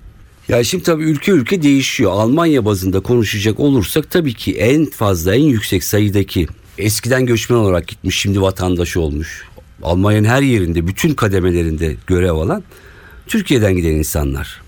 Ya 0.52 0.64
şimdi 0.64 0.84
tabii 0.84 1.04
ülke 1.04 1.32
ülke 1.32 1.64
değişiyor. 1.64 2.12
Almanya 2.12 2.66
bazında 2.66 3.00
konuşacak 3.00 3.60
olursak 3.60 4.12
tabii 4.12 4.34
ki 4.34 4.56
en 4.56 4.86
fazla 4.86 5.36
en 5.36 5.44
yüksek 5.44 5.84
sayıdaki 5.84 6.48
eskiden 6.78 7.26
göçmen 7.26 7.58
olarak 7.58 7.88
gitmiş 7.88 8.20
şimdi 8.20 8.42
vatandaş 8.42 8.98
olmuş. 8.98 9.44
Almanya'nın 9.84 10.28
her 10.28 10.42
yerinde 10.42 10.88
bütün 10.88 11.14
kademelerinde 11.14 11.96
görev 12.08 12.34
alan 12.34 12.64
Türkiye'den 13.28 13.76
giden 13.76 13.92
insanlar. 13.92 14.62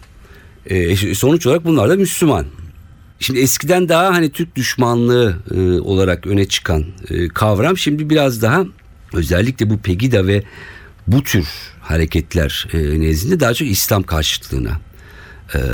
E, 0.65 0.95
sonuç 1.15 1.47
olarak 1.47 1.65
bunlar 1.65 1.89
da 1.89 1.95
Müslüman. 1.95 2.45
Şimdi 3.19 3.39
eskiden 3.39 3.89
daha 3.89 4.13
hani 4.13 4.31
Türk 4.31 4.55
düşmanlığı 4.55 5.37
e, 5.55 5.59
olarak 5.79 6.27
öne 6.27 6.45
çıkan 6.45 6.85
e, 7.09 7.27
kavram 7.27 7.77
şimdi 7.77 8.09
biraz 8.09 8.41
daha 8.41 8.65
özellikle 9.13 9.69
bu 9.69 9.77
Pegida 9.77 10.27
ve 10.27 10.43
bu 11.07 11.23
tür 11.23 11.47
hareketler 11.81 12.67
e, 12.73 12.77
nezdinde 13.01 13.39
daha 13.39 13.53
çok 13.53 13.67
İslam 13.67 14.03
karşıtlığına 14.03 14.79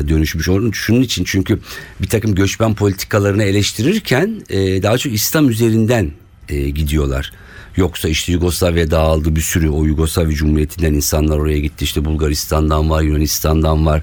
dönüşmüş. 0.10 0.50
Onun 0.50 0.72
şunun 0.72 1.02
için 1.02 1.24
çünkü 1.24 1.60
bir 2.02 2.08
takım 2.08 2.36
göçmen 2.36 2.76
politikalarını 2.76 3.44
eleştirirken 3.44 4.42
e, 4.50 4.84
daha 4.84 4.98
çok 4.98 5.14
İslam 5.14 5.50
üzerinden 5.50 6.12
e, 6.50 6.70
gidiyorlar. 6.70 7.32
Yoksa 7.78 8.10
işte 8.10 8.32
Yugoslavya 8.32 8.92
dağıldı 8.92 9.36
bir 9.36 9.42
sürü 9.42 9.70
o 9.70 9.86
Yugoslavya 9.86 10.36
Cumhuriyeti'nden 10.36 10.94
insanlar 10.94 11.38
oraya 11.38 11.60
gitti. 11.60 11.84
İşte 11.86 12.06
Bulgaristan'dan 12.06 12.90
var, 12.90 13.02
Yunanistan'dan 13.02 13.86
var. 13.86 14.02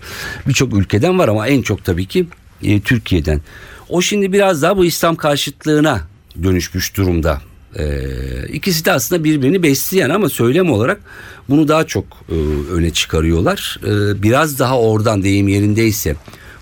Birçok 0.48 0.74
ülkeden 0.76 1.18
var 1.18 1.28
ama 1.28 1.46
en 1.46 1.62
çok 1.62 1.84
tabii 1.84 2.06
ki 2.06 2.26
e, 2.62 2.80
Türkiye'den. 2.80 3.40
O 3.88 4.02
şimdi 4.02 4.32
biraz 4.32 4.62
daha 4.62 4.76
bu 4.76 4.84
İslam 4.84 5.16
karşıtlığına 5.16 6.00
dönüşmüş 6.42 6.96
durumda. 6.96 7.40
Ee, 7.78 8.48
ikisi 8.52 8.84
de 8.84 8.92
aslında 8.92 9.24
birbirini 9.24 9.62
besleyen 9.62 10.10
ama 10.10 10.28
söylem 10.28 10.70
olarak 10.70 11.00
bunu 11.48 11.68
daha 11.68 11.86
çok 11.86 12.04
e, 12.28 12.34
öne 12.72 12.90
çıkarıyorlar. 12.90 13.80
Ee, 13.82 14.22
biraz 14.22 14.58
daha 14.58 14.80
oradan 14.80 15.22
deyim 15.22 15.48
yerindeyse 15.48 16.16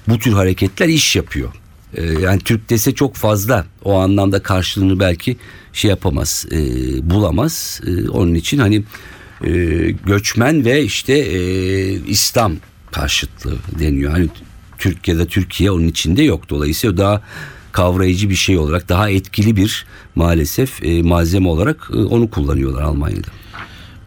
bu 0.09 0.19
tür 0.19 0.33
hareketler 0.33 0.89
iş 0.89 1.17
yapıyor. 1.17 1.53
Ee, 1.95 2.03
yani 2.05 2.41
Türk 2.41 2.71
dese 2.71 2.95
çok 2.95 3.15
fazla 3.15 3.67
o 3.85 3.99
anlamda 3.99 4.43
karşılığını 4.43 5.01
belki 5.01 5.37
şey 5.73 5.91
yapamaz, 5.91 6.47
e, 6.53 6.61
bulamaz. 7.11 7.81
E, 7.87 8.09
onun 8.09 8.35
için 8.35 8.59
hani 8.59 8.85
e, 9.45 9.51
göçmen 10.07 10.65
ve 10.65 10.83
işte 10.83 11.13
e, 11.13 11.39
İslam 11.93 12.57
karşıtlığı 12.93 13.57
deniyor. 13.79 14.13
Hani 14.13 14.29
Türkiye'de 14.79 15.27
Türkiye 15.27 15.71
onun 15.71 15.89
içinde 15.89 16.23
yok. 16.23 16.51
Dolayısıyla 16.51 16.97
daha 16.97 17.23
kavrayıcı 17.75 18.31
bir 18.31 18.35
şey 18.35 18.59
olarak 18.59 18.89
daha 18.89 19.11
etkili 19.11 19.57
bir 19.57 19.87
maalesef 20.15 20.85
e, 20.85 21.03
malzeme 21.03 21.49
olarak 21.49 21.91
e, 21.95 21.97
onu 21.97 22.31
kullanıyorlar 22.31 22.83
Almanya'da. 22.83 23.29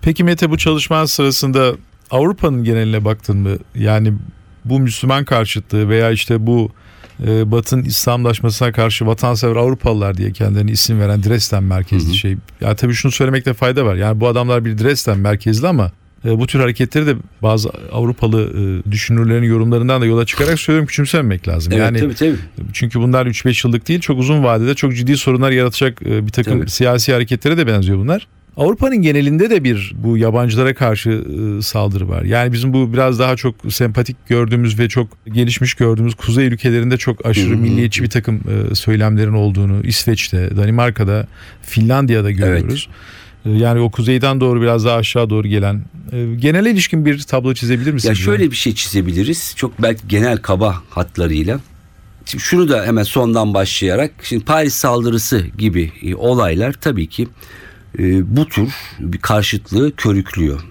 Peki 0.01 0.23
Mete 0.23 0.49
bu 0.49 0.57
çalışman 0.57 1.05
sırasında 1.05 1.75
Avrupa'nın 2.11 2.63
geneline 2.63 3.05
baktın 3.05 3.37
mı? 3.37 3.57
Yani 3.75 4.13
bu 4.65 4.79
Müslüman 4.79 5.25
karşıtlığı 5.25 5.89
veya 5.89 6.11
işte 6.11 6.47
bu 6.47 6.71
e, 7.27 7.51
Batı'nın 7.51 7.83
İslamlaşmasına 7.83 8.71
karşı 8.71 9.05
vatansever 9.05 9.55
Avrupalılar 9.55 10.17
diye 10.17 10.31
kendilerine 10.31 10.71
isim 10.71 10.99
veren 10.99 11.23
Dresden 11.23 11.63
merkezli 11.63 12.07
hı 12.07 12.11
hı. 12.11 12.15
şey. 12.15 12.37
Ya 12.61 12.75
tabii 12.75 12.93
şunu 12.93 13.11
söylemekte 13.11 13.53
fayda 13.53 13.85
var. 13.85 13.95
Yani 13.95 14.19
bu 14.19 14.27
adamlar 14.27 14.65
bir 14.65 14.77
Dresden 14.77 15.19
merkezli 15.19 15.67
ama 15.67 15.91
bu 16.39 16.47
tür 16.47 16.59
hareketleri 16.59 17.07
de 17.07 17.15
bazı 17.41 17.69
Avrupalı 17.91 18.43
e, 18.43 18.91
düşünürlerin 18.91 19.43
yorumlarından 19.43 20.01
da 20.01 20.05
yola 20.05 20.25
çıkarak 20.25 20.59
söylüyorum 20.59 20.87
küçümsememek 20.87 21.47
lazım. 21.47 21.73
Evet, 21.73 21.81
yani 21.83 21.99
tabii, 21.99 22.15
tabii. 22.15 22.35
çünkü 22.73 22.99
bunlar 22.99 23.25
3-5 23.25 23.67
yıllık 23.67 23.87
değil 23.87 23.99
çok 23.99 24.19
uzun 24.19 24.43
vadede 24.43 24.75
çok 24.75 24.95
ciddi 24.95 25.17
sorunlar 25.17 25.51
yaratacak 25.51 26.01
e, 26.01 26.25
bir 26.27 26.31
takım 26.31 26.59
tabii. 26.59 26.69
siyasi 26.69 27.13
hareketlere 27.13 27.57
de 27.57 27.67
benziyor 27.67 27.97
bunlar. 27.97 28.27
Avrupa'nın 28.57 28.97
genelinde 28.97 29.49
de 29.49 29.63
bir 29.63 29.93
bu 29.95 30.17
yabancılara 30.17 30.73
karşı 30.73 31.23
saldırı 31.61 32.09
var. 32.09 32.23
Yani 32.23 32.53
bizim 32.53 32.73
bu 32.73 32.93
biraz 32.93 33.19
daha 33.19 33.35
çok 33.35 33.55
sempatik 33.69 34.27
gördüğümüz 34.27 34.79
ve 34.79 34.89
çok 34.89 35.07
gelişmiş 35.27 35.73
gördüğümüz 35.73 36.15
kuzey 36.15 36.47
ülkelerinde 36.47 36.97
çok 36.97 37.25
aşırı 37.25 37.53
hmm. 37.53 37.61
milliyetçi 37.61 38.03
bir 38.03 38.09
takım 38.09 38.41
söylemlerin 38.73 39.33
olduğunu 39.33 39.81
İsveç'te, 39.83 40.57
Danimarka'da, 40.57 41.27
Finlandiya'da 41.61 42.31
görüyoruz. 42.31 42.89
Evet. 42.89 43.26
Yani 43.55 43.79
o 43.79 43.91
kuzeyden 43.91 44.41
doğru 44.41 44.61
biraz 44.61 44.85
daha 44.85 44.95
aşağı 44.95 45.29
doğru 45.29 45.47
gelen 45.47 45.85
genel 46.37 46.65
ilişkin 46.65 47.05
bir 47.05 47.19
tablo 47.19 47.53
çizebilir 47.53 47.91
misiniz? 47.91 48.19
Ya 48.19 48.25
şöyle 48.25 48.51
bir 48.51 48.55
şey 48.55 48.75
çizebiliriz. 48.75 49.53
Çok 49.55 49.81
belki 49.81 50.07
genel 50.07 50.37
kaba 50.37 50.81
hatlarıyla. 50.89 51.59
Şimdi 52.25 52.43
şunu 52.43 52.69
da 52.69 52.85
hemen 52.85 53.03
sondan 53.03 53.53
başlayarak 53.53 54.11
şimdi 54.23 54.45
Paris 54.45 54.73
saldırısı 54.73 55.45
gibi 55.57 55.91
olaylar 56.17 56.73
tabii 56.73 57.07
ki 57.07 57.27
bu 58.21 58.47
tür 58.47 58.73
bir 58.99 59.17
karşıtlığı 59.17 59.95
körüklüyor. 59.95 60.61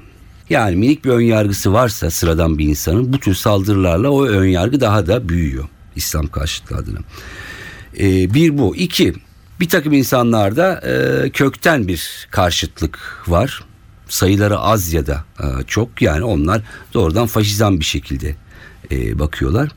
Yani 0.50 0.76
minik 0.76 1.04
bir 1.04 1.10
ön 1.10 1.20
yargısı 1.20 1.72
varsa 1.72 2.10
sıradan 2.10 2.58
bir 2.58 2.64
insanın 2.64 3.12
bu 3.12 3.20
tür 3.20 3.34
saldırılarla 3.34 4.10
o 4.10 4.26
ön 4.26 4.48
yargı 4.48 4.80
daha 4.80 5.06
da 5.06 5.28
büyüyor 5.28 5.68
İslam 5.96 6.26
karşıtlığı 6.26 6.76
adına. 6.76 6.98
Bir 8.34 8.58
bu. 8.58 8.76
iki 8.76 9.14
bir 9.60 9.68
takım 9.68 9.92
insanlarda 9.92 10.80
e, 10.80 11.30
kökten 11.30 11.88
bir 11.88 12.28
karşıtlık 12.30 13.22
var. 13.26 13.64
Sayıları 14.08 14.58
az 14.58 14.92
ya 14.92 15.06
da 15.06 15.24
e, 15.40 15.46
çok 15.66 16.02
yani 16.02 16.24
onlar 16.24 16.62
doğrudan 16.94 17.26
faşizan 17.26 17.80
bir 17.80 17.84
şekilde 17.84 18.34
e, 18.90 19.18
bakıyorlar. 19.18 19.68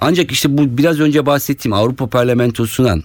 Ancak 0.00 0.30
işte 0.30 0.58
bu 0.58 0.78
biraz 0.78 1.00
önce 1.00 1.26
bahsettiğim 1.26 1.72
Avrupa 1.72 2.06
Parlamentosu'na 2.06 2.96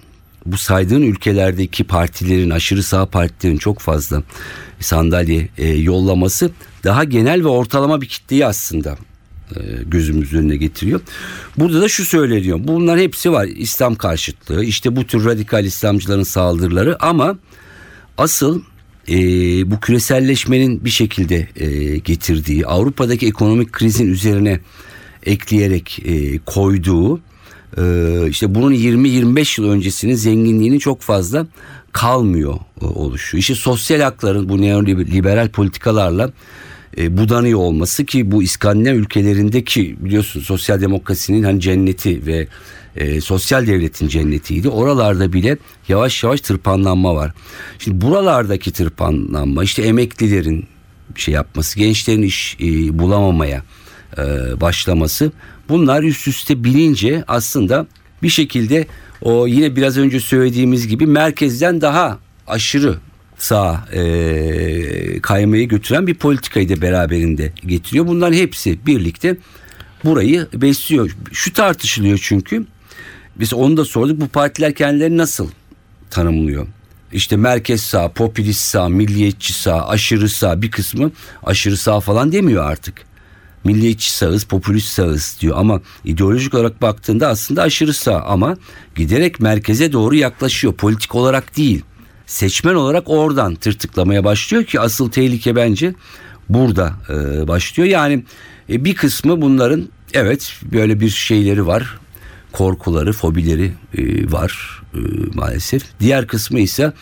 bu 0.46 0.58
saydığın 0.58 1.02
ülkelerdeki 1.02 1.84
partilerin 1.84 2.50
aşırı 2.50 2.84
sağ 2.84 3.06
partilerin 3.06 3.58
çok 3.58 3.80
fazla 3.80 4.24
sandalye 4.80 5.50
e, 5.58 5.68
yollaması 5.68 6.52
daha 6.84 7.04
genel 7.04 7.44
ve 7.44 7.48
ortalama 7.48 8.02
bir 8.02 8.08
kitleyi 8.08 8.46
aslında 8.46 8.98
e, 9.56 9.60
gözümüz 9.86 10.34
önüne 10.34 10.56
getiriyor. 10.56 11.02
Burada 11.58 11.82
da 11.82 11.88
şu 11.88 12.06
söyleniyor. 12.06 12.60
Bunlar 12.64 13.00
hepsi 13.00 13.32
var. 13.32 13.46
İslam 13.46 13.96
karşıtlığı, 13.96 14.64
işte 14.64 14.96
bu 14.96 15.04
tür 15.08 15.26
radikal 15.26 15.66
İslamcıların 15.66 16.24
saldırıları 16.24 17.04
ama 17.04 17.38
asıl 18.18 18.62
e, 19.10 19.16
bu 19.72 19.80
küreselleşmenin 19.80 20.86
bir 20.86 20.90
şekilde 20.90 21.48
e, 21.56 21.98
getirdiği 21.98 22.66
Avrupa'daki 22.66 23.28
ekonomik 23.28 23.72
krizin 23.72 24.12
üzerine 24.12 24.60
ekleyerek 25.26 26.00
e, 26.06 26.40
koyduğu 26.46 27.20
e, 27.78 27.84
işte 28.30 28.56
bunun 28.56 28.74
20-25 28.74 29.62
yıl 29.62 29.70
öncesinin 29.70 30.16
zenginliğini 30.16 30.80
çok 30.80 31.02
fazla 31.02 31.48
kalmıyor 31.92 32.56
e, 32.82 32.86
oluşu. 32.86 33.38
İşte 33.38 33.56
sosyal 33.56 34.02
hakların 34.02 34.50
bu 34.50 34.62
neoliberal 34.62 35.50
politikalarla 35.50 36.32
e, 36.98 37.18
budanıyor 37.18 37.60
olması 37.60 38.06
ki 38.06 38.32
bu 38.32 38.44
İskandinav 38.44 38.96
ülkelerindeki 38.96 39.96
biliyorsun 40.00 40.42
sosyal 40.42 40.82
demokrasinin 40.82 41.44
hani 41.44 41.62
cenneti 41.62 42.26
ve 42.26 42.48
e, 42.96 43.22
sosyal 43.22 43.68
devletin 43.68 44.08
cennetiydi. 44.08 44.70
Oralarda 44.70 45.34
bile 45.34 45.58
yavaş 45.88 46.24
yavaş 46.24 46.42
tırpanlanma 46.42 47.16
var. 47.16 47.34
Şimdi 47.80 48.02
buralardaki 48.02 48.72
tırpanlanma 48.72 49.64
işte 49.64 49.82
emeklilerin 49.82 50.68
şey 51.16 51.34
yapması, 51.34 51.80
gençlerin 51.80 52.22
iş 52.22 52.58
e, 52.60 53.00
bulamamaya 53.00 53.64
e, 54.18 54.22
başlaması 54.62 55.32
bunlar 55.70 56.04
üst 56.04 56.28
üste 56.28 56.64
bilince 56.64 57.24
aslında 57.28 57.88
bir 58.24 58.30
şekilde 58.30 58.88
o 59.22 59.48
yine 59.48 59.76
biraz 59.76 59.98
önce 59.98 60.20
söylediğimiz 60.20 60.88
gibi 60.88 61.08
merkezden 61.08 61.82
daha 61.82 62.20
aşırı 62.48 62.98
sağa 63.38 63.86
e, 63.94 65.20
kaymayı 65.22 65.68
götüren 65.68 66.08
bir 66.08 66.14
politikayı 66.14 66.70
da 66.70 66.82
beraberinde 66.82 67.52
getiriyor. 67.66 68.08
Bunların 68.08 68.38
hepsi 68.38 68.86
birlikte 68.86 69.38
burayı 70.04 70.48
besliyor. 70.54 71.16
Şu 71.32 71.54
tartışılıyor 71.54 72.20
çünkü. 72.24 72.66
Biz 73.36 73.54
onu 73.54 73.78
da 73.78 73.86
sorduk. 73.86 74.22
Bu 74.22 74.28
partiler 74.28 74.76
kendilerini 74.76 75.18
nasıl 75.18 75.50
tanımlıyor? 76.10 76.68
İşte 77.12 77.36
merkez 77.36 77.82
sağ, 77.82 78.12
popülist 78.12 78.62
sağ, 78.62 78.90
milliyetçi 78.90 79.54
sağ, 79.54 79.88
aşırı 79.88 80.30
sağ 80.30 80.62
bir 80.62 80.72
kısmı 80.72 81.12
aşırı 81.44 81.78
sağ 81.78 82.00
falan 82.00 82.32
demiyor 82.32 82.66
artık. 82.66 83.08
Milliyetçi 83.64 84.12
sağız, 84.12 84.44
popülist 84.44 84.88
sağız 84.88 85.38
diyor 85.42 85.58
ama 85.58 85.82
ideolojik 86.06 86.54
olarak 86.54 86.82
baktığında 86.82 87.28
aslında 87.28 87.62
aşırı 87.62 87.94
sağ 87.94 88.22
ama 88.22 88.58
giderek 88.96 89.40
merkeze 89.40 89.92
doğru 89.92 90.16
yaklaşıyor. 90.16 90.74
Politik 90.74 91.16
olarak 91.16 91.58
değil 91.58 91.84
seçmen 92.28 92.76
olarak 92.76 93.10
oradan 93.10 93.56
tırtıklamaya 93.56 94.24
başlıyor 94.24 94.64
ki 94.64 94.80
asıl 94.80 95.12
tehlike 95.12 95.56
bence 95.56 95.94
burada 96.50 96.94
e, 97.10 97.48
başlıyor. 97.48 97.90
Yani 97.90 98.24
e, 98.70 98.86
bir 98.86 98.96
kısmı 98.96 99.42
bunların 99.42 99.90
evet 100.14 100.54
böyle 100.72 101.00
bir 101.00 101.10
şeyleri 101.10 101.68
var 101.68 101.98
korkuları, 102.52 103.14
fobileri 103.14 103.72
e, 103.98 104.32
var 104.32 104.82
e, 104.94 105.00
maalesef. 105.34 105.84
Diğer 106.00 106.28
kısmı 106.28 106.60
ise 106.60 106.94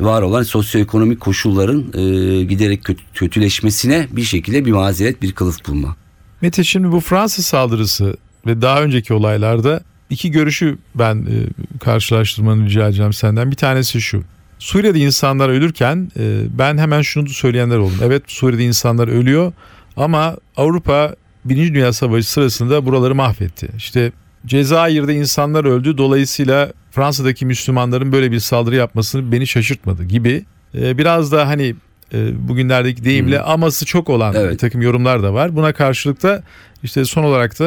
var 0.00 0.22
olan 0.22 0.42
sosyoekonomik 0.42 1.20
koşulların 1.20 1.80
e, 1.80 2.44
giderek 2.44 2.84
kötü, 2.84 3.02
kötüleşmesine 3.14 4.08
bir 4.10 4.22
şekilde 4.22 4.64
bir 4.64 4.72
mazeret, 4.72 5.22
bir 5.22 5.32
kılıf 5.32 5.66
bulma. 5.68 5.96
Mete 6.40 6.64
şimdi 6.64 6.92
bu 6.92 7.00
Fransız 7.00 7.46
saldırısı 7.46 8.16
ve 8.46 8.62
daha 8.62 8.82
önceki 8.82 9.14
olaylarda 9.14 9.80
iki 10.10 10.30
görüşü 10.30 10.78
ben 10.94 11.16
e, 11.16 11.36
karşılaştırmanı 11.78 12.66
rica 12.66 12.86
edeceğim 12.86 13.12
senden. 13.12 13.50
Bir 13.50 13.56
tanesi 13.56 14.00
şu. 14.00 14.22
Suriye'de 14.58 14.98
insanlar 14.98 15.48
ölürken 15.48 16.10
e, 16.18 16.42
ben 16.58 16.78
hemen 16.78 17.02
şunu 17.02 17.28
söyleyenler 17.28 17.76
oldum. 17.76 17.98
Evet 18.02 18.22
Suriye'de 18.26 18.64
insanlar 18.64 19.08
ölüyor 19.08 19.52
ama 19.96 20.36
Avrupa 20.56 21.14
Birinci 21.44 21.74
Dünya 21.74 21.92
Savaşı 21.92 22.30
sırasında 22.30 22.86
buraları 22.86 23.14
mahvetti. 23.14 23.68
İşte 23.76 24.12
Cezayir'de 24.46 25.14
insanlar 25.14 25.64
öldü 25.64 25.98
dolayısıyla 25.98 26.72
Fransa'daki 26.90 27.46
Müslümanların 27.46 28.12
böyle 28.12 28.30
bir 28.32 28.38
saldırı 28.38 28.74
yapmasını 28.74 29.32
beni 29.32 29.46
şaşırtmadı 29.46 30.04
gibi. 30.04 30.44
E, 30.74 30.98
biraz 30.98 31.32
da 31.32 31.48
hani 31.48 31.74
e, 32.14 32.48
bugünlerdeki 32.48 33.04
deyimle 33.04 33.38
hmm. 33.38 33.48
aması 33.48 33.86
çok 33.86 34.10
olan 34.10 34.34
evet. 34.36 34.52
bir 34.52 34.58
takım 34.58 34.82
yorumlar 34.82 35.22
da 35.22 35.34
var. 35.34 35.56
Buna 35.56 35.72
karşılık 35.72 36.22
da 36.22 36.42
işte 36.82 37.04
son 37.04 37.24
olarak 37.24 37.58
da 37.58 37.64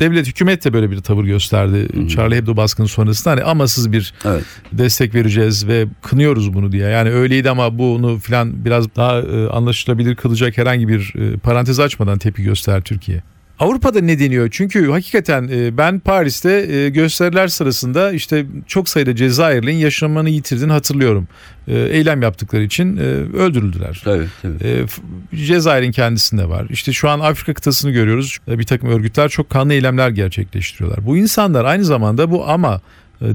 devlet 0.00 0.26
hükümet 0.26 0.64
de 0.64 0.72
böyle 0.72 0.90
bir 0.90 1.00
tavır 1.00 1.24
gösterdi. 1.24 1.88
Hı-hı. 1.94 2.08
Charlie 2.08 2.36
Hebdo 2.36 2.56
baskını 2.56 2.88
sonrasında 2.88 3.34
hani 3.34 3.42
amasız 3.42 3.92
bir 3.92 4.14
evet. 4.24 4.44
destek 4.72 5.14
vereceğiz 5.14 5.68
ve 5.68 5.86
kınıyoruz 6.02 6.54
bunu 6.54 6.72
diye. 6.72 6.88
Yani 6.88 7.10
öyleydi 7.10 7.50
ama 7.50 7.78
bunu 7.78 8.18
filan 8.18 8.64
biraz 8.64 8.96
daha 8.96 9.20
e, 9.20 9.48
anlaşılabilir 9.48 10.16
kılacak 10.16 10.58
herhangi 10.58 10.88
bir 10.88 11.12
e, 11.16 11.36
parantez 11.36 11.80
açmadan 11.80 12.18
tepki 12.18 12.42
göster 12.42 12.80
Türkiye. 12.80 13.22
Avrupa'da 13.58 14.00
ne 14.00 14.18
deniyor? 14.18 14.48
Çünkü 14.50 14.90
hakikaten 14.90 15.48
e, 15.52 15.76
ben 15.76 16.00
Paris'te 16.00 16.52
e, 16.72 16.88
gösteriler 16.88 17.48
sırasında 17.48 18.12
işte 18.12 18.46
çok 18.66 18.88
sayıda 18.88 19.16
Cezayirli'nin 19.16 19.76
yaşamını 19.76 20.30
yitirdiğini 20.30 20.72
hatırlıyorum. 20.72 21.28
E, 21.68 21.78
eylem 21.78 22.22
yaptıkları 22.22 22.62
için 22.62 22.96
öldürüldüler. 23.36 24.00
Tabii, 24.04 24.26
tabii. 24.42 24.86
Cezayir'in 25.34 25.92
kendisinde 25.92 26.48
var. 26.48 26.66
İşte 26.70 26.92
şu 26.92 27.08
an 27.08 27.20
Afrika 27.20 27.54
kıtasını 27.54 27.90
görüyoruz. 27.90 28.38
Bir 28.48 28.64
takım 28.64 28.88
örgütler 28.88 29.28
çok 29.28 29.50
kanlı 29.50 29.72
eylemler 29.72 30.10
gerçekleştiriyorlar. 30.10 31.06
Bu 31.06 31.16
insanlar 31.16 31.64
aynı 31.64 31.84
zamanda 31.84 32.30
bu 32.30 32.48
ama 32.48 32.80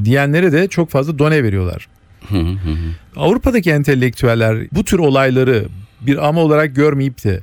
diyenlere 0.03 0.51
de 0.51 0.67
çok 0.67 0.89
fazla 0.89 1.19
done 1.19 1.43
veriyorlar. 1.43 1.87
Avrupa'daki 3.15 3.71
entelektüeller 3.71 4.57
bu 4.71 4.83
tür 4.85 4.99
olayları 4.99 5.65
bir 6.01 6.27
ama 6.27 6.41
olarak 6.41 6.75
görmeyip 6.75 7.23
de 7.23 7.39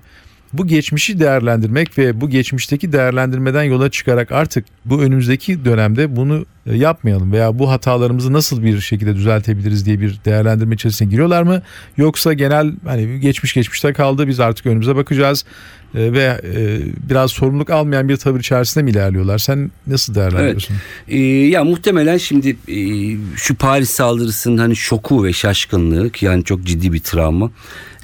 bu 0.52 0.66
geçmişi 0.66 1.20
değerlendirmek 1.20 1.98
ve 1.98 2.20
bu 2.20 2.30
geçmişteki 2.30 2.92
değerlendirmeden 2.92 3.62
yola 3.62 3.90
çıkarak 3.90 4.32
artık 4.32 4.64
bu 4.84 5.02
önümüzdeki 5.02 5.64
dönemde 5.64 6.16
bunu 6.16 6.46
e, 6.66 6.76
yapmayalım 6.76 7.32
veya 7.32 7.58
bu 7.58 7.70
hatalarımızı 7.70 8.32
nasıl 8.32 8.62
bir 8.62 8.80
şekilde 8.80 9.14
düzeltebiliriz 9.14 9.86
diye 9.86 10.00
bir 10.00 10.18
değerlendirme 10.24 10.74
içerisine 10.74 11.08
giriyorlar 11.08 11.42
mı? 11.42 11.62
Yoksa 11.96 12.32
genel 12.32 12.72
hani 12.84 13.20
geçmiş 13.20 13.54
geçmişte 13.54 13.92
kaldı 13.92 14.28
biz 14.28 14.40
artık 14.40 14.66
önümüze 14.66 14.96
bakacağız 14.96 15.44
e, 15.94 16.12
ve 16.12 16.40
e, 16.54 16.78
biraz 17.10 17.30
sorumluluk 17.30 17.70
almayan 17.70 18.08
bir 18.08 18.16
tavır 18.16 18.40
içerisinde 18.40 18.84
mi 18.84 18.90
ilerliyorlar? 18.90 19.38
Sen 19.38 19.70
nasıl 19.86 20.14
değerlendiriyorsun? 20.14 20.74
Evet. 20.74 21.14
Ee, 21.14 21.18
ya 21.26 21.64
muhtemelen 21.64 22.16
şimdi 22.16 22.56
şu 23.36 23.54
Paris 23.54 23.90
saldırısının 23.90 24.58
hani 24.58 24.76
şoku 24.76 25.24
ve 25.24 25.32
şaşkınlığı 25.32 26.10
ki 26.10 26.26
yani 26.26 26.44
çok 26.44 26.64
ciddi 26.64 26.92
bir 26.92 27.00
travma 27.00 27.50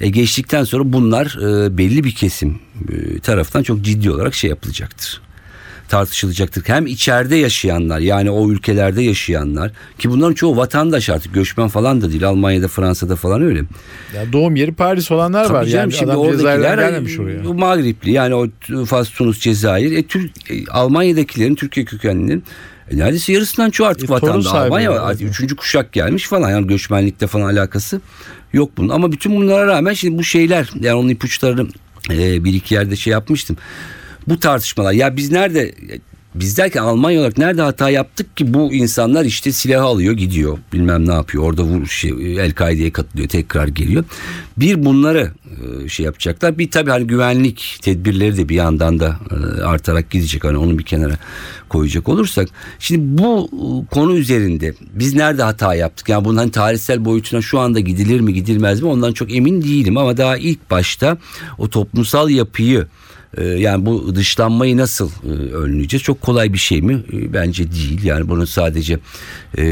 e, 0.01 0.09
geçtikten 0.09 0.63
sonra 0.63 0.93
bunlar 0.93 1.37
belli 1.77 2.03
bir 2.03 2.11
kesim 2.11 2.32
e, 2.41 3.19
taraftan 3.19 3.63
çok 3.63 3.81
ciddi 3.81 4.11
olarak 4.11 4.35
şey 4.35 4.49
yapılacaktır 4.49 5.21
tartışılacaktır. 5.93 6.63
Hem 6.67 6.85
içeride 6.85 7.35
yaşayanlar 7.35 7.99
yani 7.99 8.31
o 8.31 8.49
ülkelerde 8.51 9.01
yaşayanlar 9.01 9.71
ki 9.99 10.09
bunların 10.09 10.33
çoğu 10.33 10.57
vatandaş 10.57 11.09
artık 11.09 11.33
göçmen 11.33 11.67
falan 11.67 12.01
da 12.01 12.11
değil. 12.11 12.27
Almanya'da 12.27 12.67
Fransa'da 12.67 13.15
falan 13.15 13.41
öyle. 13.41 13.61
Ya 14.15 14.33
doğum 14.33 14.55
yeri 14.55 14.73
Paris 14.73 15.11
olanlar 15.11 15.43
Tabii 15.43 15.53
var. 15.53 15.65
Canım, 15.65 15.79
yani 15.79 15.93
şimdi 15.93 16.11
adam 16.11 16.21
oradakiler 16.21 16.77
gelmemiş 16.77 17.19
oraya. 17.19 17.43
Mağripli 17.43 18.11
yani 18.11 18.35
o 18.35 18.47
Fas, 18.85 19.09
Tunus, 19.09 19.39
Cezayir. 19.39 19.91
E, 19.91 20.03
Türk, 20.03 20.51
e, 20.51 20.65
Almanya'dakilerin 20.71 21.55
Türkiye 21.55 21.85
kökenlinin 21.85 22.43
e, 22.91 22.97
neredeyse 22.97 23.33
yarısından 23.33 23.69
çoğu 23.69 23.87
artık 23.87 24.09
e, 24.09 24.13
vatanda. 24.13 24.51
Almanya 24.51 25.01
artık 25.01 25.29
üçüncü 25.29 25.55
kuşak 25.55 25.93
gelmiş 25.93 26.27
falan 26.27 26.49
yani 26.49 26.67
göçmenlikte 26.67 27.27
falan 27.27 27.53
alakası 27.53 28.01
yok 28.53 28.71
bunun. 28.77 28.89
Ama 28.89 29.11
bütün 29.11 29.35
bunlara 29.35 29.67
rağmen 29.67 29.93
şimdi 29.93 30.17
bu 30.17 30.23
şeyler 30.23 30.69
yani 30.79 30.95
onun 30.95 31.09
ipuçlarını 31.09 31.67
e, 32.09 32.43
bir 32.43 32.53
iki 32.53 32.73
yerde 32.73 32.95
şey 32.95 33.11
yapmıştım. 33.11 33.57
Bu 34.27 34.39
tartışmalar 34.39 34.93
ya 34.93 35.17
biz 35.17 35.31
nerede 35.31 35.75
biz 36.35 36.57
derken 36.57 36.81
Almanya 36.83 37.19
olarak 37.19 37.37
nerede 37.37 37.61
hata 37.61 37.89
yaptık 37.89 38.37
ki 38.37 38.53
bu 38.53 38.73
insanlar 38.73 39.25
işte 39.25 39.51
silahı 39.51 39.83
alıyor 39.83 40.13
gidiyor. 40.13 40.57
Bilmem 40.73 41.07
ne 41.07 41.13
yapıyor. 41.13 41.43
Orada 41.43 41.63
vur 41.63 41.87
şey, 41.87 42.09
El-Kaide'ye 42.39 42.91
katılıyor 42.91 43.29
tekrar 43.29 43.67
geliyor. 43.67 44.03
Bir 44.57 44.85
bunları 44.85 45.31
e, 45.83 45.89
şey 45.89 46.05
yapacaklar. 46.05 46.57
Bir 46.57 46.71
tabii 46.71 46.89
hani 46.89 47.07
güvenlik 47.07 47.77
tedbirleri 47.81 48.37
de 48.37 48.49
bir 48.49 48.55
yandan 48.55 48.99
da 48.99 49.19
e, 49.31 49.61
artarak 49.61 50.11
gidecek. 50.11 50.43
Hani 50.43 50.57
onu 50.57 50.79
bir 50.79 50.83
kenara 50.83 51.17
koyacak 51.69 52.09
olursak. 52.09 52.49
Şimdi 52.79 53.23
bu 53.23 53.49
e, 53.53 53.93
konu 53.95 54.15
üzerinde 54.15 54.73
biz 54.93 55.13
nerede 55.13 55.43
hata 55.43 55.75
yaptık? 55.75 56.09
Yani 56.09 56.25
bunun 56.25 56.37
hani 56.37 56.51
tarihsel 56.51 57.05
boyutuna 57.05 57.41
şu 57.41 57.59
anda 57.59 57.79
gidilir 57.79 58.19
mi 58.19 58.33
gidilmez 58.33 58.81
mi? 58.81 58.87
Ondan 58.87 59.13
çok 59.13 59.35
emin 59.35 59.61
değilim. 59.61 59.97
Ama 59.97 60.17
daha 60.17 60.37
ilk 60.37 60.71
başta 60.71 61.17
o 61.57 61.69
toplumsal 61.69 62.29
yapıyı 62.29 62.87
yani 63.41 63.85
bu 63.85 64.15
dışlanmayı 64.15 64.77
nasıl 64.77 65.09
e, 65.09 65.53
önleyeceğiz? 65.53 66.03
Çok 66.03 66.21
kolay 66.21 66.53
bir 66.53 66.57
şey 66.57 66.81
mi? 66.81 67.03
E, 67.13 67.33
bence 67.33 67.71
değil. 67.71 68.03
Yani 68.03 68.29
bunun 68.29 68.45
sadece 68.45 68.99
e, 69.57 69.65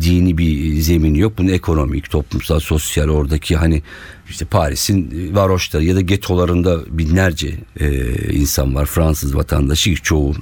dini 0.00 0.38
bir 0.38 0.80
zemini 0.80 1.18
yok. 1.18 1.32
Bunun 1.38 1.48
ekonomik, 1.48 2.10
toplumsal, 2.10 2.60
sosyal 2.60 3.08
oradaki 3.08 3.56
hani 3.56 3.82
işte 4.28 4.44
Paris'in 4.44 5.30
varoşları 5.34 5.84
ya 5.84 5.96
da 5.96 6.00
getolarında 6.00 6.98
binlerce 6.98 7.54
e, 7.80 8.12
insan 8.32 8.74
var. 8.74 8.86
Fransız 8.86 9.36
vatandaşı 9.36 9.94
çoğu 9.94 10.34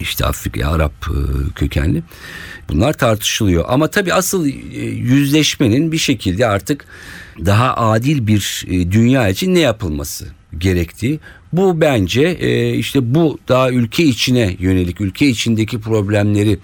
işte 0.00 0.26
Afrika, 0.26 0.68
Arap 0.68 0.92
e, 1.08 1.18
kökenli. 1.54 2.02
Bunlar 2.68 2.92
tartışılıyor. 2.92 3.64
Ama 3.68 3.88
tabii 3.88 4.14
asıl 4.14 4.46
yüzleşmenin 4.82 5.92
bir 5.92 5.98
şekilde 5.98 6.46
artık 6.46 6.84
daha 7.44 7.76
adil 7.76 8.26
bir 8.26 8.66
dünya 8.68 9.28
için 9.28 9.54
ne 9.54 9.60
yapılması 9.60 10.35
gerektiği. 10.58 11.20
Bu 11.52 11.80
bence 11.80 12.22
e, 12.22 12.74
işte 12.74 13.14
bu 13.14 13.38
daha 13.48 13.70
ülke 13.70 14.04
içine 14.04 14.56
yönelik 14.58 15.00
ülke 15.00 15.26
içindeki 15.26 15.80
problemleri 15.80 16.58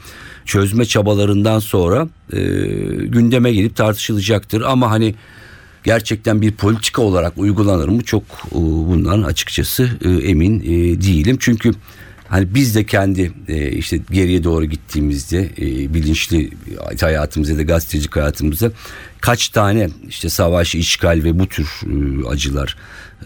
çözme 0.44 0.84
çabalarından 0.84 1.58
sonra 1.58 2.08
e, 2.32 2.40
gündeme 3.06 3.52
gelip 3.52 3.76
tartışılacaktır. 3.76 4.60
Ama 4.60 4.90
hani 4.90 5.14
gerçekten 5.84 6.42
bir 6.42 6.52
politika 6.52 7.02
olarak 7.02 7.32
uygulanır 7.36 7.88
mı 7.88 8.02
çok 8.02 8.22
e, 8.22 8.54
bundan 8.54 9.22
açıkçası 9.22 9.90
e, 10.04 10.28
emin 10.28 10.60
e, 10.60 11.02
değilim. 11.02 11.36
Çünkü 11.40 11.72
hani 12.32 12.54
biz 12.54 12.74
de 12.74 12.84
kendi 12.84 13.32
e, 13.48 13.70
işte 13.70 14.00
geriye 14.10 14.44
doğru 14.44 14.64
gittiğimizde 14.64 15.50
e, 15.58 15.94
bilinçli 15.94 16.50
hayatımızda 17.00 17.58
da 17.58 17.62
gazetecilik 17.62 18.16
hayatımızda 18.16 18.70
kaç 19.20 19.48
tane 19.48 19.90
işte 20.08 20.28
savaş, 20.28 20.74
işgal 20.74 21.20
ve 21.24 21.38
bu 21.38 21.46
tür 21.46 21.66
e, 21.66 22.28
acılar 22.28 22.76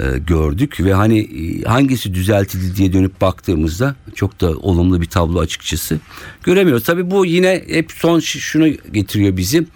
e, 0.01 0.19
gördük 0.19 0.81
ve 0.81 0.95
hani 0.95 1.19
e, 1.19 1.63
hangisi 1.63 2.15
düzeltildi 2.15 2.77
diye 2.77 2.93
dönüp 2.93 3.21
baktığımızda 3.21 3.95
çok 4.15 4.41
da 4.41 4.51
olumlu 4.59 5.01
bir 5.01 5.07
tablo 5.07 5.41
açıkçası 5.41 5.99
göremiyoruz. 6.43 6.85
Tabii 6.85 7.11
bu 7.11 7.27
yine 7.27 7.65
hep 7.69 7.93
son 7.93 8.21
şunu 8.21 8.69
getiriyor 8.69 9.37
bizi. 9.37 9.67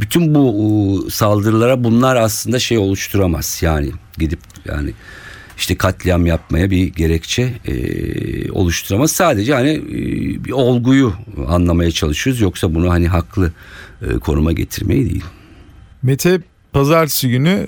Bütün 0.00 0.34
bu 0.34 1.06
saldırılara 1.10 1.84
bunlar 1.84 2.16
aslında 2.16 2.58
şey 2.58 2.78
oluşturamaz. 2.78 3.58
Yani 3.62 3.90
gidip 4.18 4.40
yani 4.64 4.92
işte 5.60 5.74
katliam 5.76 6.26
yapmaya 6.26 6.70
bir 6.70 6.86
gerekçe 6.86 7.52
e, 7.64 8.52
oluşturamaz. 8.52 9.12
Sadece 9.12 9.54
hani 9.54 9.70
e, 9.70 10.44
bir 10.44 10.52
olguyu 10.52 11.12
anlamaya 11.48 11.90
çalışıyoruz. 11.90 12.40
Yoksa 12.40 12.74
bunu 12.74 12.90
hani 12.90 13.08
haklı 13.08 13.52
e, 14.02 14.14
konuma 14.14 14.52
getirmeyi 14.52 15.10
değil. 15.10 15.24
Mete 16.02 16.40
Pazartesi 16.72 17.28
günü 17.28 17.48
e, 17.48 17.66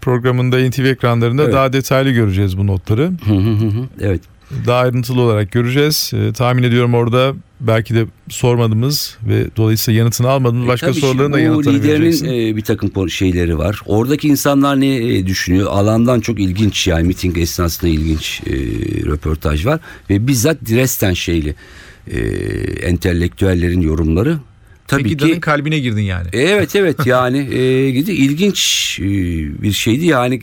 programında 0.00 0.68
NTV 0.68 0.84
ekranlarında 0.84 1.42
evet. 1.42 1.54
daha 1.54 1.72
detaylı 1.72 2.10
göreceğiz 2.10 2.58
bu 2.58 2.66
notları. 2.66 3.12
evet. 4.00 4.20
Daha 4.66 4.80
ayrıntılı 4.80 5.20
olarak 5.20 5.52
göreceğiz. 5.52 6.12
E, 6.14 6.32
tahmin 6.32 6.62
ediyorum 6.62 6.94
orada 6.94 7.34
belki 7.60 7.94
de 7.94 8.06
sormadığımız 8.28 9.18
ve 9.28 9.46
dolayısıyla 9.56 9.98
yanıtını 9.98 10.28
almadığımız 10.28 10.64
e, 10.64 10.68
başka 10.68 10.88
e, 10.88 10.92
soruların 10.92 11.32
da 11.32 11.40
yanıtını 11.40 11.82
vereceksin. 11.82 12.26
liderin 12.26 12.52
e, 12.52 12.56
bir 12.56 12.62
takım 12.62 13.08
şeyleri 13.08 13.58
var. 13.58 13.80
Oradaki 13.86 14.28
insanlar 14.28 14.80
ne 14.80 14.96
e, 14.96 15.26
düşünüyor? 15.26 15.66
Alandan 15.70 16.20
çok 16.20 16.40
ilginç 16.40 16.86
yani 16.86 17.06
miting 17.06 17.38
esnasında 17.38 17.90
ilginç 17.90 18.42
e, 18.46 18.52
röportaj 19.06 19.66
var. 19.66 19.80
Ve 20.10 20.26
bizzat 20.26 20.56
Dresden 20.70 21.14
şeyli 21.14 21.54
e, 22.10 22.18
entelektüellerin 22.82 23.80
yorumları 23.80 24.38
Tabii 24.86 25.02
Peki 25.02 25.16
ki 25.16 25.40
kalbine 25.40 25.78
girdin 25.78 26.02
yani. 26.02 26.28
Evet 26.32 26.76
evet 26.76 26.96
yani 27.06 27.38
e, 27.38 27.88
ilginç 27.88 28.98
e, 29.00 29.04
bir 29.62 29.72
şeydi 29.72 30.06
yani 30.06 30.40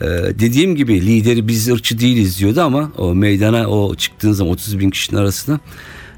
e, 0.00 0.06
dediğim 0.38 0.76
gibi 0.76 1.06
lideri 1.06 1.48
biz 1.48 1.68
ırkçı 1.68 1.98
değiliz 1.98 2.40
diyordu 2.40 2.60
ama 2.60 2.92
o 2.96 3.14
meydana 3.14 3.68
o 3.68 3.94
çıktığın 3.94 4.32
zaman 4.32 4.52
30 4.52 4.78
bin 4.78 4.90
kişinin 4.90 5.20
arasına 5.20 5.60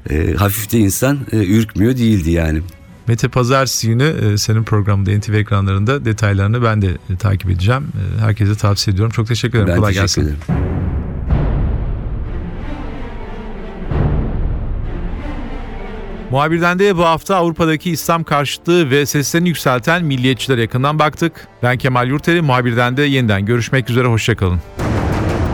e, 0.09 0.33
hafif 0.33 0.71
de 0.71 0.77
insan 0.79 1.19
e, 1.31 1.37
ürkmüyor 1.37 1.97
değildi 1.97 2.31
yani. 2.31 2.61
Mete 3.07 3.27
Pazartesi 3.27 3.87
günü 3.87 4.03
e, 4.33 4.37
senin 4.37 4.63
programında 4.63 5.11
NTV 5.17 5.33
ekranlarında 5.33 6.05
detaylarını 6.05 6.63
ben 6.63 6.81
de 6.81 6.87
e, 7.09 7.15
takip 7.19 7.49
edeceğim. 7.49 7.83
E, 8.17 8.21
herkese 8.21 8.55
tavsiye 8.55 8.93
ediyorum. 8.93 9.11
Çok 9.11 9.27
teşekkür 9.27 9.57
ederim. 9.57 9.67
Ben 9.67 9.77
Kolay 9.77 9.93
teşekkür 9.93 10.03
gelsin. 10.03 10.21
ederim. 10.21 10.69
Muhabirden 16.31 16.79
de 16.79 16.97
bu 16.97 17.05
hafta 17.05 17.35
Avrupa'daki 17.35 17.91
İslam 17.91 18.23
karşıtlığı 18.23 18.89
ve 18.89 19.05
seslerini 19.05 19.47
yükselten 19.47 20.05
milliyetçilere 20.05 20.61
yakından 20.61 20.99
baktık. 20.99 21.47
Ben 21.63 21.77
Kemal 21.77 22.07
Yurteri, 22.07 22.41
muhabirden 22.41 22.97
de 22.97 23.01
yeniden 23.01 23.45
görüşmek 23.45 23.89
üzere, 23.89 24.07
hoşçakalın. 24.07 24.59